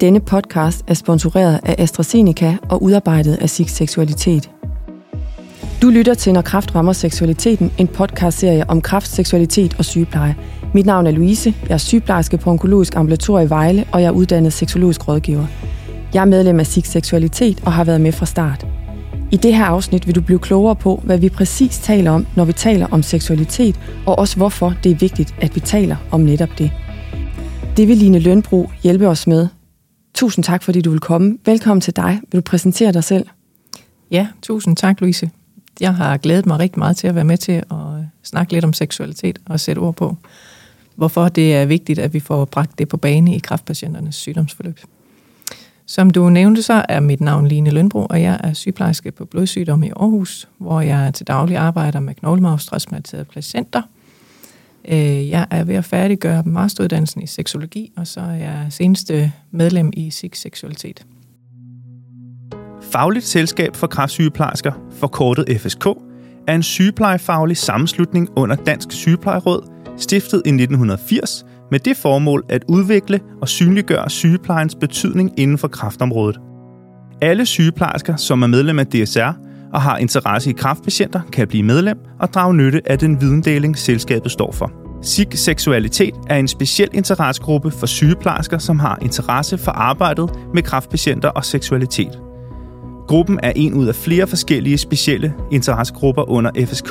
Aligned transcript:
Denne 0.00 0.20
podcast 0.20 0.84
er 0.86 0.94
sponsoreret 0.94 1.60
af 1.62 1.74
AstraZeneca 1.78 2.56
og 2.68 2.82
udarbejdet 2.82 3.36
af 3.40 3.50
SIG 3.50 3.70
Seksualitet. 3.70 4.50
Du 5.82 5.88
lytter 5.88 6.14
til 6.14 6.32
Når 6.32 6.42
Kraft 6.42 6.74
rammer 6.74 6.92
seksualiteten, 6.92 7.72
en 7.78 7.88
podcastserie 7.88 8.70
om 8.70 8.80
kraft, 8.80 9.08
seksualitet 9.08 9.74
og 9.78 9.84
sygepleje. 9.84 10.36
Mit 10.74 10.86
navn 10.86 11.06
er 11.06 11.10
Louise, 11.10 11.54
jeg 11.62 11.74
er 11.74 11.78
sygeplejerske 11.78 12.38
på 12.38 12.50
Onkologisk 12.50 12.96
Ambulator 12.96 13.40
i 13.40 13.48
Vejle, 13.48 13.84
og 13.92 14.00
jeg 14.02 14.06
er 14.06 14.12
uddannet 14.12 14.52
seksologisk 14.52 15.08
rådgiver. 15.08 15.46
Jeg 16.14 16.20
er 16.20 16.24
medlem 16.24 16.60
af 16.60 16.66
SIG 16.66 16.86
Seksualitet 16.86 17.62
og 17.66 17.72
har 17.72 17.84
været 17.84 18.00
med 18.00 18.12
fra 18.12 18.26
start. 18.26 18.66
I 19.30 19.36
det 19.36 19.56
her 19.56 19.64
afsnit 19.64 20.06
vil 20.06 20.14
du 20.14 20.20
blive 20.20 20.38
klogere 20.38 20.76
på, 20.76 21.00
hvad 21.04 21.18
vi 21.18 21.28
præcis 21.28 21.78
taler 21.78 22.10
om, 22.10 22.26
når 22.36 22.44
vi 22.44 22.52
taler 22.52 22.86
om 22.90 23.02
seksualitet, 23.02 23.80
og 24.06 24.18
også 24.18 24.36
hvorfor 24.36 24.74
det 24.84 24.92
er 24.92 24.96
vigtigt, 24.96 25.34
at 25.40 25.54
vi 25.54 25.60
taler 25.60 25.96
om 26.10 26.20
netop 26.20 26.50
det. 26.58 26.70
Det 27.76 27.88
vil 27.88 27.96
Line 27.96 28.18
Lønbro 28.18 28.70
hjælpe 28.82 29.08
os 29.08 29.26
med. 29.26 29.48
Tusind 30.18 30.44
tak, 30.44 30.62
fordi 30.62 30.80
du 30.80 30.90
vil 30.90 31.00
komme. 31.00 31.38
Velkommen 31.44 31.80
til 31.80 31.96
dig. 31.96 32.20
Vil 32.32 32.40
du 32.40 32.42
præsentere 32.42 32.92
dig 32.92 33.04
selv? 33.04 33.26
Ja, 34.10 34.28
tusind 34.42 34.76
tak, 34.76 35.00
Louise. 35.00 35.30
Jeg 35.80 35.94
har 35.94 36.16
glædet 36.16 36.46
mig 36.46 36.58
rigtig 36.58 36.78
meget 36.78 36.96
til 36.96 37.06
at 37.06 37.14
være 37.14 37.24
med 37.24 37.36
til 37.36 37.52
at 37.52 37.62
øh, 37.70 38.04
snakke 38.22 38.52
lidt 38.52 38.64
om 38.64 38.72
seksualitet 38.72 39.38
og 39.46 39.60
sætte 39.60 39.80
ord 39.80 39.94
på, 39.94 40.16
hvorfor 40.94 41.28
det 41.28 41.54
er 41.54 41.64
vigtigt, 41.64 41.98
at 41.98 42.14
vi 42.14 42.20
får 42.20 42.44
bragt 42.44 42.78
det 42.78 42.88
på 42.88 42.96
bane 42.96 43.36
i 43.36 43.38
kraftpatienternes 43.38 44.14
sygdomsforløb. 44.16 44.80
Som 45.86 46.10
du 46.10 46.28
nævnte, 46.28 46.62
så 46.62 46.84
er 46.88 47.00
mit 47.00 47.20
navn 47.20 47.46
Line 47.46 47.70
Lønbro, 47.70 48.06
og 48.10 48.22
jeg 48.22 48.40
er 48.44 48.52
sygeplejerske 48.52 49.10
på 49.10 49.24
blodsygdom 49.24 49.82
i 49.82 49.88
Aarhus, 49.88 50.48
hvor 50.58 50.80
jeg 50.80 51.14
til 51.14 51.26
daglig 51.26 51.56
arbejder 51.56 52.00
med 52.00 52.14
knoglemarvstrausplanterede 52.14 53.24
patienter. 53.24 53.82
Øh, 54.90 55.28
jeg 55.28 55.46
er 55.50 55.64
ved 55.64 55.74
at 55.74 55.84
færdiggøre 55.84 56.42
masteruddannelsen 56.46 57.22
i 57.22 57.26
seksologi, 57.26 57.92
og 57.96 58.06
så 58.06 58.20
er 58.20 58.34
jeg 58.34 58.66
seneste 58.70 59.32
medlem 59.50 59.90
i 59.92 60.10
SIG 60.10 60.36
Seksualitet. 60.36 61.06
Fagligt 62.82 63.24
Selskab 63.24 63.76
for 63.76 63.86
Kræftsygeplejersker, 63.86 64.72
forkortet 64.92 65.60
FSK, 65.60 65.86
er 66.48 66.54
en 66.54 66.62
sygeplejefaglig 66.62 67.56
sammenslutning 67.56 68.28
under 68.36 68.56
Dansk 68.56 68.92
Sygeplejeråd, 68.92 69.70
stiftet 69.96 70.42
i 70.46 70.48
1980 70.48 71.44
med 71.70 71.78
det 71.78 71.96
formål 71.96 72.44
at 72.48 72.64
udvikle 72.68 73.20
og 73.40 73.48
synliggøre 73.48 74.10
sygeplejens 74.10 74.74
betydning 74.74 75.40
inden 75.40 75.58
for 75.58 75.68
kræftområdet. 75.68 76.40
Alle 77.22 77.46
sygeplejersker, 77.46 78.16
som 78.16 78.42
er 78.42 78.46
medlem 78.46 78.78
af 78.78 78.86
DSR 78.86 79.47
og 79.72 79.82
har 79.82 79.98
interesse 79.98 80.50
i 80.50 80.52
kræftpatienter, 80.52 81.20
kan 81.32 81.48
blive 81.48 81.62
medlem 81.62 81.98
og 82.20 82.34
drage 82.34 82.54
nytte 82.54 82.82
af 82.84 82.98
den 82.98 83.20
videndeling, 83.20 83.78
selskabet 83.78 84.32
står 84.32 84.52
for. 84.52 84.72
SIG 85.02 85.28
Seksualitet 85.34 86.14
er 86.30 86.36
en 86.36 86.48
speciel 86.48 86.88
interessegruppe 86.92 87.70
for 87.70 87.86
sygeplejersker, 87.86 88.58
som 88.58 88.78
har 88.78 88.98
interesse 89.02 89.58
for 89.58 89.72
arbejdet 89.72 90.30
med 90.54 90.62
kræftpatienter 90.62 91.28
og 91.28 91.44
seksualitet. 91.44 92.20
Gruppen 93.08 93.40
er 93.42 93.52
en 93.56 93.74
ud 93.74 93.86
af 93.86 93.94
flere 93.94 94.26
forskellige 94.26 94.78
specielle 94.78 95.34
interessegrupper 95.50 96.30
under 96.30 96.50
FSK. 96.66 96.90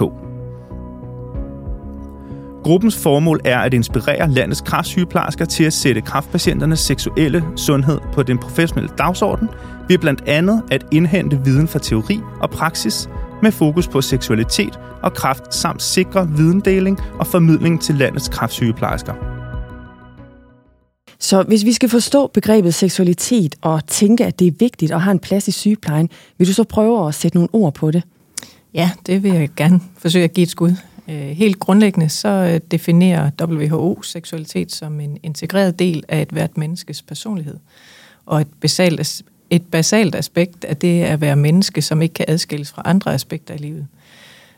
Gruppens 2.64 2.98
formål 3.04 3.42
er 3.46 3.60
at 3.60 3.74
inspirere 3.74 4.32
landets 4.32 4.62
kræftsygeplejersker 4.62 5.46
til 5.46 5.64
at 5.64 5.74
sætte 5.74 6.02
kræftpatienternes 6.02 6.80
seksuelle 6.80 7.44
sundhed 7.56 8.00
på 8.14 8.24
den 8.24 8.38
professionelle 8.38 8.90
dagsorden 8.98 9.50
ved 9.90 9.98
blandt 9.98 10.24
andet 10.28 10.64
at 10.72 10.86
indhente 10.92 11.42
viden 11.44 11.68
fra 11.68 11.80
teori 11.80 12.20
og 12.42 12.50
praksis 12.50 13.10
med 13.42 13.52
fokus 13.52 13.88
på 13.88 14.02
seksualitet 14.02 14.80
og 15.04 15.14
kræft 15.14 15.54
samt 15.54 15.82
sikre 15.82 16.30
videndeling 16.30 17.00
og 17.20 17.28
formidling 17.28 17.82
til 17.82 17.96
landets 17.96 18.28
kræftsygeplejersker. 18.28 19.14
Så 21.20 21.44
hvis 21.44 21.66
vi 21.66 21.74
skal 21.74 21.90
forstå 21.90 22.28
begrebet 22.28 22.74
seksualitet 22.74 23.56
og 23.62 23.88
tænke, 23.88 24.26
at 24.26 24.40
det 24.40 24.48
er 24.48 24.52
vigtigt 24.60 24.92
at 24.92 25.02
have 25.02 25.12
en 25.12 25.20
plads 25.20 25.48
i 25.48 25.52
sygeplejen, 25.52 26.10
vil 26.38 26.48
du 26.48 26.54
så 26.54 26.64
prøve 26.64 27.08
at 27.08 27.16
sætte 27.16 27.38
nogle 27.38 27.50
ord 27.54 27.74
på 27.74 27.92
det? 27.92 28.04
Ja, 28.74 28.92
det 29.06 29.24
vil 29.24 29.34
jeg 29.34 29.50
gerne 29.56 29.80
forsøge 29.98 30.24
at 30.24 30.34
give 30.34 30.44
et 30.44 30.50
skud. 30.50 30.76
Øh, 31.08 31.16
helt 31.16 31.60
grundlæggende 31.60 32.10
så 32.10 32.30
øh, 32.30 32.60
definerer 32.72 33.32
WHO 33.42 34.02
seksualitet 34.02 34.72
som 34.72 35.00
en 35.00 35.18
integreret 35.24 35.80
del 35.80 36.04
af 36.08 36.22
et 36.22 36.30
hvert 36.30 36.58
menneskes 36.58 37.02
personlighed. 37.02 37.58
Og 38.26 38.42
et 38.42 38.48
basalt, 38.62 39.24
et 39.50 39.64
basalt 39.72 40.16
aspekt 40.16 40.66
af 40.66 40.78
det 40.78 41.04
at 41.04 41.22
være 41.22 41.36
menneske, 41.36 41.82
som 41.82 42.02
ikke 42.02 42.14
kan 42.14 42.26
adskilles 42.28 42.72
fra 42.72 42.82
andre 42.86 43.14
aspekter 43.14 43.54
i 43.54 43.58
livet. 43.58 43.88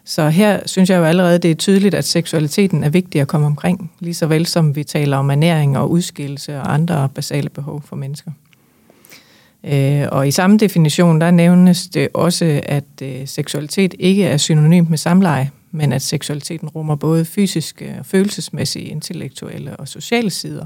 Så 0.05 0.29
her 0.29 0.59
synes 0.65 0.89
jeg 0.89 0.97
jo 0.97 1.03
allerede, 1.03 1.39
det 1.39 1.51
er 1.51 1.55
tydeligt, 1.55 1.95
at 1.95 2.05
seksualiteten 2.05 2.83
er 2.83 2.89
vigtig 2.89 3.21
at 3.21 3.27
komme 3.27 3.47
omkring, 3.47 3.91
lige 3.99 4.13
så 4.13 4.27
vel 4.27 4.45
som 4.45 4.75
vi 4.75 4.83
taler 4.83 5.17
om 5.17 5.29
ernæring 5.29 5.77
og 5.77 5.91
udskillelse 5.91 6.57
og 6.57 6.73
andre 6.73 7.09
basale 7.15 7.49
behov 7.49 7.83
for 7.85 7.95
mennesker. 7.95 8.31
Øh, 9.63 10.07
og 10.11 10.27
i 10.27 10.31
samme 10.31 10.57
definition, 10.57 11.21
der 11.21 11.31
nævnes 11.31 11.87
det 11.87 12.07
også, 12.13 12.61
at 12.63 13.01
øh, 13.01 13.27
seksualitet 13.27 13.95
ikke 13.99 14.25
er 14.25 14.37
synonymt 14.37 14.89
med 14.89 14.97
samleje, 14.97 15.51
men 15.71 15.93
at 15.93 16.01
seksualiteten 16.01 16.69
rummer 16.69 16.95
både 16.95 17.25
fysiske, 17.25 17.99
følelsesmæssige, 18.03 18.85
intellektuelle 18.85 19.77
og 19.77 19.87
sociale 19.87 20.29
sider, 20.29 20.65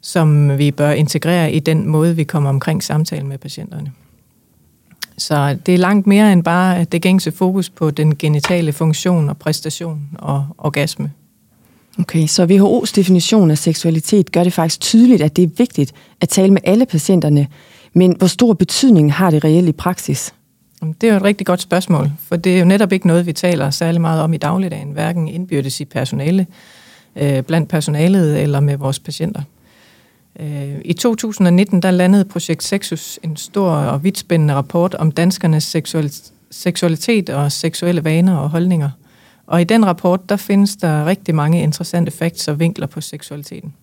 som 0.00 0.58
vi 0.58 0.70
bør 0.70 0.90
integrere 0.90 1.52
i 1.52 1.58
den 1.58 1.86
måde, 1.86 2.16
vi 2.16 2.24
kommer 2.24 2.50
omkring 2.50 2.82
samtalen 2.82 3.28
med 3.28 3.38
patienterne. 3.38 3.92
Så 5.18 5.56
det 5.66 5.74
er 5.74 5.78
langt 5.78 6.06
mere 6.06 6.32
end 6.32 6.44
bare 6.44 6.84
det 6.84 7.02
gængse 7.02 7.32
fokus 7.32 7.70
på 7.70 7.90
den 7.90 8.16
genitale 8.16 8.72
funktion 8.72 9.28
og 9.28 9.36
præstation 9.36 10.08
og 10.18 10.46
orgasme. 10.58 11.12
Okay, 11.98 12.26
så 12.26 12.44
WHO's 12.44 12.92
definition 12.96 13.50
af 13.50 13.58
seksualitet 13.58 14.32
gør 14.32 14.44
det 14.44 14.52
faktisk 14.52 14.80
tydeligt, 14.80 15.22
at 15.22 15.36
det 15.36 15.44
er 15.44 15.48
vigtigt 15.58 15.94
at 16.20 16.28
tale 16.28 16.52
med 16.52 16.60
alle 16.64 16.86
patienterne, 16.86 17.46
men 17.92 18.16
hvor 18.18 18.26
stor 18.26 18.54
betydning 18.54 19.12
har 19.12 19.30
det 19.30 19.44
reelt 19.44 19.68
i 19.68 19.72
praksis? 19.72 20.34
Det 21.00 21.06
er 21.06 21.10
jo 21.10 21.16
et 21.16 21.22
rigtig 21.22 21.46
godt 21.46 21.60
spørgsmål, 21.60 22.10
for 22.18 22.36
det 22.36 22.54
er 22.54 22.58
jo 22.58 22.64
netop 22.64 22.92
ikke 22.92 23.06
noget, 23.06 23.26
vi 23.26 23.32
taler 23.32 23.70
særlig 23.70 24.00
meget 24.00 24.22
om 24.22 24.34
i 24.34 24.36
dagligdagen, 24.36 24.92
hverken 24.92 25.28
indbyrdes 25.28 25.80
i 25.80 25.84
personale, 25.84 26.46
øh, 27.16 27.42
blandt 27.42 27.68
personalet 27.68 28.42
eller 28.42 28.60
med 28.60 28.76
vores 28.76 28.98
patienter. 28.98 29.42
Øh, 30.38 30.74
I 30.84 30.92
2019 30.92 31.82
der 31.82 31.90
landede 31.90 32.24
Projekt 32.24 32.64
Sexus 32.64 33.18
en 33.22 33.36
stor 33.36 33.70
og 33.70 34.04
vidtspændende 34.04 34.54
rapport 34.54 34.94
om 34.94 35.10
danskernes 35.10 35.76
seksualitet 36.50 37.30
og 37.30 37.52
seksuelle 37.52 38.04
vaner 38.04 38.36
og 38.36 38.50
holdninger. 38.50 38.90
Og 39.46 39.60
i 39.60 39.64
den 39.64 39.86
rapport 39.86 40.28
der 40.28 40.36
findes 40.36 40.76
der 40.76 41.06
rigtig 41.06 41.34
mange 41.34 41.62
interessante 41.62 42.10
facts 42.10 42.48
og 42.48 42.60
vinkler 42.60 42.86
på 42.86 43.00
seksualiteten. 43.00 43.74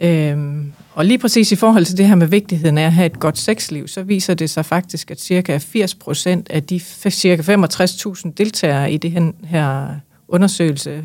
Øhm, 0.00 0.72
og 0.94 1.04
lige 1.04 1.18
præcis 1.18 1.52
i 1.52 1.56
forhold 1.56 1.84
til 1.84 1.96
det 1.96 2.06
her 2.06 2.14
med 2.14 2.26
vigtigheden 2.26 2.78
af 2.78 2.86
at 2.86 2.92
have 2.92 3.06
et 3.06 3.20
godt 3.20 3.38
sexliv, 3.38 3.88
så 3.88 4.02
viser 4.02 4.34
det 4.34 4.50
sig 4.50 4.64
faktisk, 4.66 5.10
at 5.10 5.20
cirka 5.20 5.58
80% 5.58 6.42
af 6.50 6.62
de 6.62 6.80
cirka 7.10 7.42
65.000 7.42 8.32
deltagere 8.36 8.92
i 8.92 8.96
det 8.96 9.34
her 9.44 9.88
undersøgelse 10.28 11.02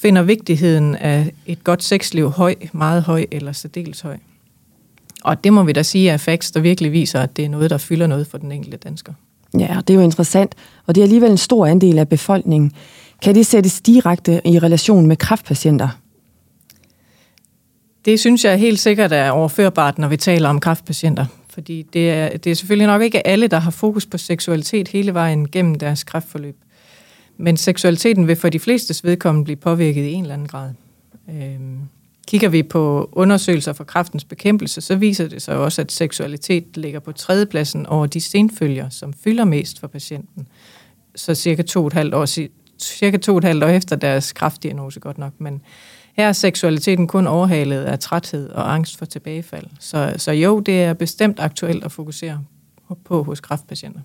finder 0.00 0.22
vigtigheden 0.22 0.96
af 0.96 1.32
et 1.46 1.64
godt 1.64 1.82
sexliv 1.82 2.30
høj, 2.30 2.54
meget 2.72 3.02
høj 3.02 3.26
eller 3.30 3.52
særdeles 3.52 4.00
høj. 4.00 4.16
Og 5.24 5.44
det 5.44 5.52
må 5.52 5.62
vi 5.62 5.72
da 5.72 5.82
sige 5.82 6.10
er 6.10 6.16
facts, 6.16 6.50
der 6.50 6.60
virkelig 6.60 6.92
viser, 6.92 7.20
at 7.20 7.36
det 7.36 7.44
er 7.44 7.48
noget, 7.48 7.70
der 7.70 7.78
fylder 7.78 8.06
noget 8.06 8.26
for 8.26 8.38
den 8.38 8.52
enkelte 8.52 8.76
dansker. 8.76 9.12
Ja, 9.58 9.80
det 9.86 9.90
er 9.90 9.94
jo 9.94 10.00
interessant, 10.00 10.54
og 10.86 10.94
det 10.94 11.00
er 11.00 11.04
alligevel 11.04 11.30
en 11.30 11.36
stor 11.36 11.66
andel 11.66 11.98
af 11.98 12.08
befolkningen. 12.08 12.72
Kan 13.22 13.34
det 13.34 13.46
sættes 13.46 13.80
direkte 13.80 14.40
i 14.44 14.58
relation 14.58 15.06
med 15.06 15.16
kræftpatienter? 15.16 15.88
Det 18.04 18.20
synes 18.20 18.44
jeg 18.44 18.58
helt 18.58 18.78
sikkert 18.78 19.12
er 19.12 19.30
overførbart, 19.30 19.98
når 19.98 20.08
vi 20.08 20.16
taler 20.16 20.48
om 20.48 20.60
kræftpatienter. 20.60 21.26
Fordi 21.50 21.82
det 21.92 22.10
er, 22.10 22.36
det 22.36 22.50
er 22.50 22.54
selvfølgelig 22.54 22.86
nok 22.86 23.02
ikke 23.02 23.26
alle, 23.26 23.46
der 23.46 23.58
har 23.58 23.70
fokus 23.70 24.06
på 24.06 24.18
seksualitet 24.18 24.88
hele 24.88 25.14
vejen 25.14 25.48
gennem 25.48 25.74
deres 25.74 26.04
kræftforløb. 26.04 26.56
Men 27.40 27.56
seksualiteten 27.56 28.26
vil 28.26 28.36
for 28.36 28.48
de 28.48 28.58
flestes 28.58 29.04
vedkommende 29.04 29.44
blive 29.44 29.56
påvirket 29.56 30.04
i 30.04 30.12
en 30.12 30.22
eller 30.22 30.34
anden 30.34 30.48
grad. 30.48 30.70
Øhm, 31.28 31.78
kigger 32.28 32.48
vi 32.48 32.62
på 32.62 33.08
undersøgelser 33.12 33.72
for 33.72 33.84
kræftens 33.84 34.24
bekæmpelse, 34.24 34.80
så 34.80 34.96
viser 34.96 35.28
det 35.28 35.42
sig 35.42 35.56
også, 35.56 35.82
at 35.82 35.92
seksualitet 35.92 36.76
ligger 36.76 37.00
på 37.00 37.12
tredjepladsen 37.12 37.86
over 37.86 38.06
de 38.06 38.20
senfølger, 38.20 38.88
som 38.88 39.12
fylder 39.12 39.44
mest 39.44 39.80
for 39.80 39.86
patienten. 39.86 40.48
Så 41.14 41.34
cirka 41.34 41.62
to 41.62 41.80
og 41.80 41.86
et 41.86 41.92
halvt 41.92 42.14
år, 42.14 42.26
cirka 42.78 43.16
to 43.16 43.32
og 43.32 43.38
et 43.38 43.44
halvt 43.44 43.64
år 43.64 43.68
efter 43.68 43.96
deres 43.96 44.32
kræftdiagnose 44.32 45.00
godt 45.00 45.18
nok. 45.18 45.32
Men 45.38 45.62
her 46.12 46.28
er 46.28 46.32
seksualiteten 46.32 47.06
kun 47.06 47.26
overhalet 47.26 47.84
af 47.84 47.98
træthed 47.98 48.50
og 48.50 48.74
angst 48.74 48.98
for 48.98 49.04
tilbagefald. 49.04 49.66
Så, 49.80 50.14
så 50.16 50.32
jo, 50.32 50.60
det 50.60 50.82
er 50.82 50.92
bestemt 50.94 51.40
aktuelt 51.40 51.84
at 51.84 51.92
fokusere 51.92 52.44
på 53.04 53.22
hos 53.22 53.40
kræftpatienter. 53.40 54.00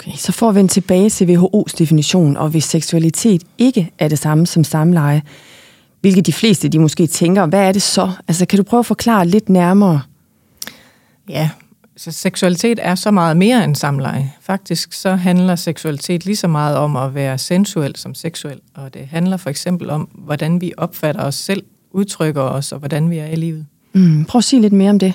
Okay, 0.00 0.16
så 0.16 0.32
for 0.32 0.48
at 0.48 0.54
vende 0.54 0.70
tilbage 0.70 1.10
til 1.10 1.36
WHO's 1.36 1.76
definition, 1.78 2.36
og 2.36 2.48
hvis 2.48 2.64
seksualitet 2.64 3.42
ikke 3.58 3.90
er 3.98 4.08
det 4.08 4.18
samme 4.18 4.46
som 4.46 4.64
samleje, 4.64 5.22
hvilket 6.00 6.26
de 6.26 6.32
fleste 6.32 6.68
de 6.68 6.78
måske 6.78 7.06
tænker, 7.06 7.46
hvad 7.46 7.60
er 7.60 7.72
det 7.72 7.82
så? 7.82 8.10
Altså, 8.28 8.46
kan 8.46 8.56
du 8.56 8.62
prøve 8.62 8.78
at 8.78 8.86
forklare 8.86 9.26
lidt 9.26 9.48
nærmere? 9.48 10.00
Ja, 11.28 11.50
så 11.96 12.12
seksualitet 12.12 12.78
er 12.82 12.94
så 12.94 13.10
meget 13.10 13.36
mere 13.36 13.64
end 13.64 13.76
samleje. 13.76 14.32
Faktisk 14.40 14.92
så 14.92 15.14
handler 15.14 15.56
seksualitet 15.56 16.24
lige 16.24 16.36
så 16.36 16.48
meget 16.48 16.76
om 16.76 16.96
at 16.96 17.14
være 17.14 17.38
sensuel 17.38 17.96
som 17.96 18.14
seksuel, 18.14 18.60
og 18.74 18.94
det 18.94 19.06
handler 19.06 19.36
for 19.36 19.50
eksempel 19.50 19.90
om, 19.90 20.08
hvordan 20.14 20.60
vi 20.60 20.72
opfatter 20.76 21.22
os 21.22 21.34
selv, 21.34 21.64
udtrykker 21.90 22.42
os 22.42 22.72
og 22.72 22.78
hvordan 22.78 23.10
vi 23.10 23.18
er 23.18 23.26
i 23.26 23.36
livet. 23.36 23.66
Mm, 23.92 24.24
prøv 24.24 24.38
at 24.38 24.44
sige 24.44 24.62
lidt 24.62 24.72
mere 24.72 24.90
om 24.90 24.98
det. 24.98 25.12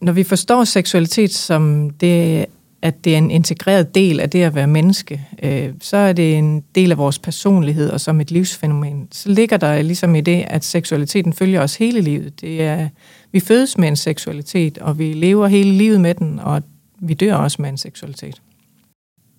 Når 0.00 0.12
vi 0.12 0.24
forstår 0.24 0.64
seksualitet 0.64 1.34
som 1.34 1.90
det, 1.90 2.46
at 2.82 3.04
det 3.04 3.14
er 3.14 3.18
en 3.18 3.30
integreret 3.30 3.94
del 3.94 4.20
af 4.20 4.30
det 4.30 4.42
at 4.42 4.54
være 4.54 4.66
menneske, 4.66 5.26
øh, 5.42 5.70
så 5.80 5.96
er 5.96 6.12
det 6.12 6.38
en 6.38 6.64
del 6.74 6.90
af 6.90 6.98
vores 6.98 7.18
personlighed 7.18 7.90
og 7.90 8.00
som 8.00 8.20
et 8.20 8.30
livsfænomen. 8.30 9.08
Så 9.12 9.28
ligger 9.28 9.56
der 9.56 9.82
ligesom 9.82 10.14
i 10.14 10.20
det, 10.20 10.44
at 10.48 10.64
seksualiteten 10.64 11.32
følger 11.32 11.60
os 11.62 11.76
hele 11.76 12.00
livet. 12.00 12.40
Det 12.40 12.62
er, 12.62 12.88
vi 13.32 13.40
fødes 13.40 13.78
med 13.78 13.88
en 13.88 13.96
seksualitet, 13.96 14.78
og 14.78 14.98
vi 14.98 15.12
lever 15.12 15.46
hele 15.46 15.72
livet 15.72 16.00
med 16.00 16.14
den, 16.14 16.38
og 16.38 16.62
vi 17.00 17.14
dør 17.14 17.34
også 17.34 17.62
med 17.62 17.68
en 17.68 17.78
seksualitet. 17.78 18.42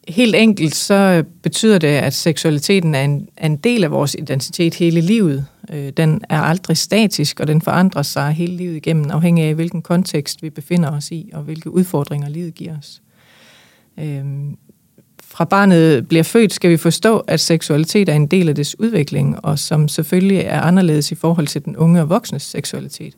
Helt 0.07 0.35
enkelt 0.35 0.75
så 0.75 1.23
betyder 1.43 1.77
det, 1.77 1.87
at 1.87 2.13
seksualiteten 2.13 2.95
er 2.95 3.03
en, 3.03 3.29
er 3.37 3.45
en 3.45 3.57
del 3.57 3.83
af 3.83 3.91
vores 3.91 4.15
identitet 4.19 4.75
hele 4.75 5.01
livet. 5.01 5.45
Øh, 5.73 5.89
den 5.97 6.21
er 6.29 6.41
aldrig 6.41 6.77
statisk, 6.77 7.39
og 7.39 7.47
den 7.47 7.61
forandrer 7.61 8.01
sig 8.01 8.31
hele 8.31 8.57
livet 8.57 8.75
igennem, 8.75 9.11
afhængig 9.11 9.43
af 9.43 9.55
hvilken 9.55 9.81
kontekst 9.81 10.43
vi 10.43 10.49
befinder 10.49 10.91
os 10.91 11.11
i, 11.11 11.29
og 11.33 11.43
hvilke 11.43 11.71
udfordringer 11.71 12.29
livet 12.29 12.55
giver 12.55 12.77
os. 12.77 13.01
Øhm, 13.99 14.57
fra 15.23 15.45
barnet 15.45 16.07
bliver 16.07 16.23
født, 16.23 16.53
skal 16.53 16.69
vi 16.69 16.77
forstå, 16.77 17.17
at 17.17 17.39
seksualitet 17.39 18.09
er 18.09 18.13
en 18.13 18.27
del 18.27 18.49
af 18.49 18.55
dets 18.55 18.79
udvikling, 18.79 19.45
og 19.45 19.59
som 19.59 19.87
selvfølgelig 19.87 20.39
er 20.39 20.61
anderledes 20.61 21.11
i 21.11 21.15
forhold 21.15 21.47
til 21.47 21.65
den 21.65 21.77
unge 21.77 22.01
og 22.01 22.09
voksnes 22.09 22.43
seksualitet. 22.43 23.13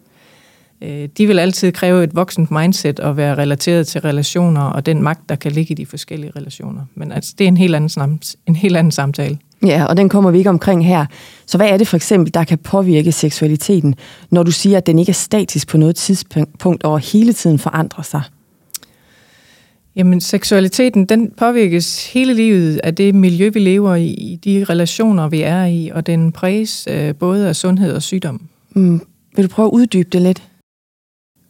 Øh, 0.81 1.09
de 1.17 1.27
vil 1.27 1.39
altid 1.39 1.71
kræve 1.71 2.03
et 2.03 2.15
voksent 2.15 2.51
mindset 2.51 2.99
og 2.99 3.17
være 3.17 3.35
relateret 3.35 3.87
til 3.87 4.01
relationer 4.01 4.61
og 4.61 4.85
den 4.85 5.03
magt, 5.03 5.29
der 5.29 5.35
kan 5.35 5.51
ligge 5.51 5.71
i 5.71 5.75
de 5.75 5.85
forskellige 5.85 6.31
relationer. 6.35 6.81
Men 6.95 7.11
altså, 7.11 7.35
det 7.37 7.43
er 7.43 7.47
en 7.47 7.57
helt, 7.57 7.75
anden, 7.75 8.21
en 8.47 8.55
helt 8.55 8.77
anden 8.77 8.91
samtale. 8.91 9.37
Ja, 9.65 9.85
og 9.85 9.97
den 9.97 10.09
kommer 10.09 10.31
vi 10.31 10.37
ikke 10.37 10.49
omkring 10.49 10.85
her. 10.85 11.05
Så 11.45 11.57
hvad 11.57 11.69
er 11.69 11.77
det 11.77 11.87
for 11.87 11.95
eksempel, 11.95 12.33
der 12.33 12.43
kan 12.43 12.57
påvirke 12.57 13.11
seksualiteten, 13.11 13.95
når 14.29 14.43
du 14.43 14.51
siger, 14.51 14.77
at 14.77 14.87
den 14.87 14.99
ikke 14.99 15.09
er 15.09 15.13
statisk 15.13 15.67
på 15.67 15.77
noget 15.77 15.95
tidspunkt 15.95 16.83
og 16.83 16.99
hele 16.99 17.33
tiden 17.33 17.59
forandrer 17.59 18.03
sig? 18.03 18.21
Jamen, 19.99 20.21
seksualiteten, 20.21 21.05
den 21.05 21.31
påvirkes 21.31 22.13
hele 22.13 22.33
livet 22.33 22.79
af 22.83 22.95
det 22.95 23.15
miljø, 23.15 23.49
vi 23.49 23.59
lever 23.59 23.95
i, 23.95 24.07
i 24.07 24.35
de 24.35 24.63
relationer, 24.63 25.27
vi 25.27 25.41
er 25.41 25.65
i, 25.65 25.91
og 25.93 26.07
den 26.07 26.31
præges 26.31 26.87
øh, 26.91 27.15
både 27.15 27.47
af 27.47 27.55
sundhed 27.55 27.93
og 27.93 28.01
sygdom. 28.01 28.41
Mm. 28.75 29.01
Vil 29.35 29.45
du 29.45 29.49
prøve 29.49 29.65
at 29.65 29.71
uddybe 29.71 30.09
det 30.09 30.21
lidt? 30.21 30.43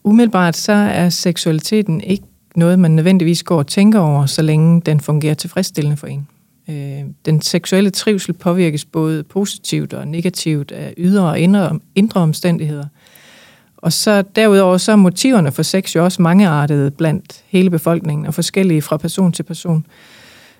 Umiddelbart 0.03 0.57
så 0.57 0.71
er 0.71 1.09
seksualiteten 1.09 2.01
ikke 2.01 2.23
noget, 2.55 2.79
man 2.79 2.91
nødvendigvis 2.91 3.43
går 3.43 3.57
og 3.57 3.67
tænker 3.67 3.99
over, 3.99 4.25
så 4.25 4.41
længe 4.41 4.81
den 4.81 4.99
fungerer 4.99 5.33
tilfredsstillende 5.33 5.97
for 5.97 6.07
en. 6.07 6.27
Øh, 6.69 7.03
den 7.25 7.41
seksuelle 7.41 7.89
trivsel 7.89 8.33
påvirkes 8.33 8.85
både 8.85 9.23
positivt 9.23 9.93
og 9.93 10.07
negativt 10.07 10.71
af 10.71 10.93
ydre 10.97 11.29
og 11.29 11.39
indre, 11.39 11.79
indre 11.95 12.21
omstændigheder. 12.21 12.85
Og 13.81 13.93
så 13.93 14.23
derudover 14.35 14.77
så 14.77 14.91
er 14.91 14.95
motiverne 14.95 15.51
for 15.51 15.63
sex 15.63 15.95
jo 15.95 16.03
også 16.03 16.21
mangeartede 16.21 16.91
blandt 16.91 17.43
hele 17.47 17.69
befolkningen 17.69 18.25
og 18.25 18.33
forskellige 18.33 18.81
fra 18.81 18.97
person 18.97 19.31
til 19.31 19.43
person. 19.43 19.85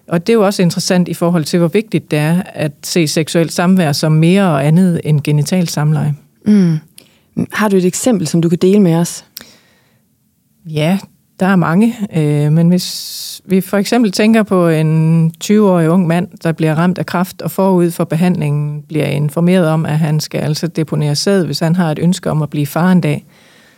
Og 0.07 0.27
det 0.27 0.33
er 0.33 0.37
jo 0.37 0.45
også 0.45 0.61
interessant 0.61 1.07
i 1.07 1.13
forhold 1.13 1.43
til, 1.43 1.59
hvor 1.59 1.67
vigtigt 1.67 2.11
det 2.11 2.19
er 2.19 2.43
at 2.45 2.71
se 2.83 3.07
seksuelt 3.07 3.53
samvær 3.53 3.91
som 3.91 4.11
mere 4.11 4.43
og 4.43 4.67
andet 4.67 5.01
end 5.03 5.21
genitalt 5.21 5.71
samleje. 5.71 6.15
Mm. 6.45 6.77
Har 7.51 7.69
du 7.69 7.75
et 7.75 7.85
eksempel, 7.85 8.27
som 8.27 8.41
du 8.41 8.49
kan 8.49 8.57
dele 8.61 8.79
med 8.79 8.95
os? 8.95 9.25
Ja, 10.65 10.99
der 11.39 11.45
er 11.45 11.55
mange. 11.55 11.95
Øh, 12.15 12.51
men 12.51 12.69
hvis 12.69 13.41
vi 13.45 13.61
for 13.61 13.77
eksempel 13.77 14.11
tænker 14.11 14.43
på 14.43 14.67
en 14.67 15.31
20-årig 15.43 15.89
ung 15.89 16.07
mand, 16.07 16.27
der 16.43 16.51
bliver 16.51 16.75
ramt 16.75 16.97
af 16.97 17.05
kræft 17.05 17.41
og 17.41 17.51
forud 17.51 17.91
for 17.91 18.03
behandlingen 18.03 18.81
bliver 18.81 19.05
informeret 19.05 19.67
om, 19.67 19.85
at 19.85 19.99
han 19.99 20.19
skal 20.19 20.41
altså 20.41 20.67
deponere 20.67 21.15
sæd, 21.15 21.45
hvis 21.45 21.59
han 21.59 21.75
har 21.75 21.91
et 21.91 21.99
ønske 21.99 22.31
om 22.31 22.41
at 22.41 22.49
blive 22.49 22.67
far 22.67 22.91
en 22.91 23.01
dag, 23.01 23.25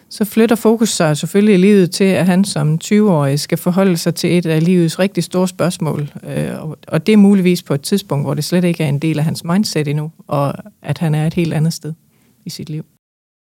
så 0.09 0.25
flytter 0.25 0.55
fokus 0.55 0.89
sig 0.89 1.17
selvfølgelig 1.17 1.55
i 1.55 1.57
livet 1.57 1.91
til, 1.91 2.03
at 2.03 2.25
han 2.25 2.45
som 2.45 2.79
20-årig 2.83 3.39
skal 3.39 3.57
forholde 3.57 3.97
sig 3.97 4.15
til 4.15 4.37
et 4.37 4.45
af 4.45 4.63
livets 4.63 4.99
rigtig 4.99 5.23
store 5.23 5.47
spørgsmål. 5.47 6.11
Øh, 6.35 6.51
og 6.87 7.07
det 7.07 7.13
er 7.13 7.17
muligvis 7.17 7.63
på 7.63 7.73
et 7.73 7.81
tidspunkt, 7.81 8.25
hvor 8.25 8.33
det 8.33 8.43
slet 8.43 8.63
ikke 8.63 8.83
er 8.83 8.89
en 8.89 8.99
del 8.99 9.19
af 9.19 9.25
hans 9.25 9.43
mindset 9.43 9.87
endnu, 9.87 10.11
og 10.27 10.53
at 10.81 10.97
han 10.97 11.15
er 11.15 11.27
et 11.27 11.33
helt 11.33 11.53
andet 11.53 11.73
sted 11.73 11.93
i 12.45 12.49
sit 12.49 12.69
liv. 12.69 12.85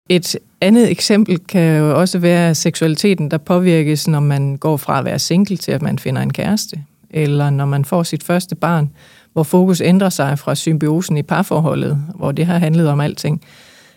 Et 0.09 0.37
andet 0.61 0.91
eksempel 0.91 1.39
kan 1.39 1.79
jo 1.79 2.01
også 2.01 2.19
være 2.19 2.55
seksualiteten, 2.55 3.31
der 3.31 3.39
påvirkes, 3.39 4.09
når 4.09 4.21
man 4.21 4.57
går 4.57 4.77
fra 4.77 4.99
at 4.99 5.05
være 5.05 5.19
single 5.19 5.57
til, 5.57 5.73
at 5.73 5.83
man 5.83 5.99
finder 5.99 6.23
en 6.23 6.33
kæreste. 6.33 6.85
Eller 7.11 7.51
når 7.51 7.67
man 7.67 7.85
får 7.85 8.03
sit 8.03 8.23
første 8.23 8.55
barn, 8.55 8.91
hvor 9.33 9.43
fokus 9.43 9.81
ændrer 9.81 10.09
sig 10.09 10.39
fra 10.39 10.55
symbiosen 10.55 11.17
i 11.17 11.23
parforholdet, 11.23 11.99
hvor 12.15 12.33
det 12.33 12.47
har 12.47 12.59
handlet 12.59 12.89
om 12.89 13.01
alting, 13.01 13.43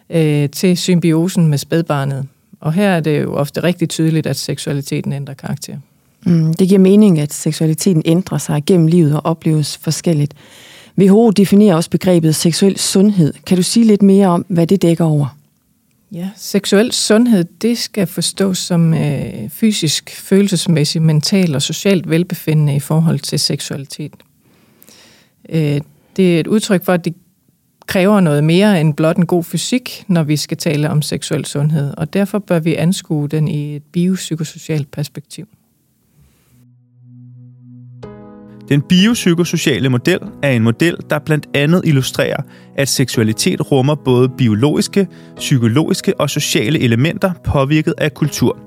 øh, 0.10 0.50
til 0.50 0.78
symbiosen 0.78 1.48
med 1.48 1.58
spædbarnet. 1.58 2.28
Og 2.60 2.74
her 2.74 2.90
er 2.90 3.00
det 3.00 3.22
jo 3.22 3.34
ofte 3.34 3.64
rigtig 3.64 3.90
tydeligt, 3.90 4.28
at 4.28 4.36
seksualiteten 4.36 5.14
ændrer 5.14 5.34
karakter. 5.34 5.76
Mm, 6.26 6.54
det 6.54 6.68
giver 6.68 6.80
mening, 6.80 7.20
at 7.20 7.34
seksualiteten 7.34 8.02
ændrer 8.06 8.38
sig 8.38 8.64
gennem 8.66 8.88
livet 8.88 9.16
og 9.16 9.26
opleves 9.26 9.78
forskelligt. 9.78 10.34
WHO 10.98 11.32
definerer 11.32 11.76
også 11.76 11.90
begrebet 11.90 12.36
seksuel 12.36 12.78
sundhed. 12.78 13.34
Kan 13.46 13.58
du 13.58 13.64
sige 13.64 13.86
lidt 13.86 14.02
mere 14.02 14.28
om, 14.28 14.46
hvad 14.48 14.68
det 14.68 14.82
dækker 14.82 15.06
over? 15.06 15.36
Ja, 16.12 16.30
seksuel 16.36 16.92
sundhed, 16.92 17.44
det 17.44 17.78
skal 17.78 18.08
forstås 18.08 18.58
som 18.58 18.94
øh, 18.94 19.50
fysisk, 19.50 20.10
følelsesmæssig, 20.10 21.02
mental 21.02 21.56
og 21.56 21.62
socialt 21.62 22.10
velbefindende 22.10 22.76
i 22.76 22.80
forhold 22.80 23.20
til 23.20 23.40
seksualitet. 23.40 24.14
Øh, 25.50 25.82
det 26.16 26.36
er 26.36 26.40
et 26.40 26.48
udtryk 26.48 26.84
for, 26.84 26.94
at 26.94 27.06
det 27.06 27.16
kræver 27.86 28.20
noget 28.20 28.44
mere 28.44 28.82
end 28.82 28.94
blot 28.94 29.18
en 29.18 29.26
god 29.26 29.44
fysik, 29.44 30.04
når 30.08 30.24
vi 30.24 30.38
skal 30.38 30.58
tale 30.58 30.90
om 30.90 31.02
seksuel 31.02 31.46
sundhed, 31.46 31.94
og 31.98 32.14
derfor 32.14 32.40
bør 32.40 32.60
vi 32.60 32.76
anskue 32.76 33.28
den 33.28 33.48
i 33.48 33.76
et 33.76 33.84
biopsykosocialt 33.84 34.92
perspektiv. 34.92 35.48
Den 38.72 38.82
biopsykosociale 38.82 39.90
model 39.90 40.20
er 40.44 40.50
en 40.50 40.64
model, 40.64 40.98
der 41.10 41.20
blandt 41.20 41.48
andet 41.54 41.82
illustrerer, 41.86 42.42
at 42.78 42.88
seksualitet 42.90 43.72
rummer 43.72 43.96
både 43.96 44.30
biologiske, 44.38 45.08
psykologiske 45.36 46.20
og 46.20 46.30
sociale 46.30 46.80
elementer 46.80 47.32
påvirket 47.44 47.94
af 47.98 48.14
kultur. 48.14 48.58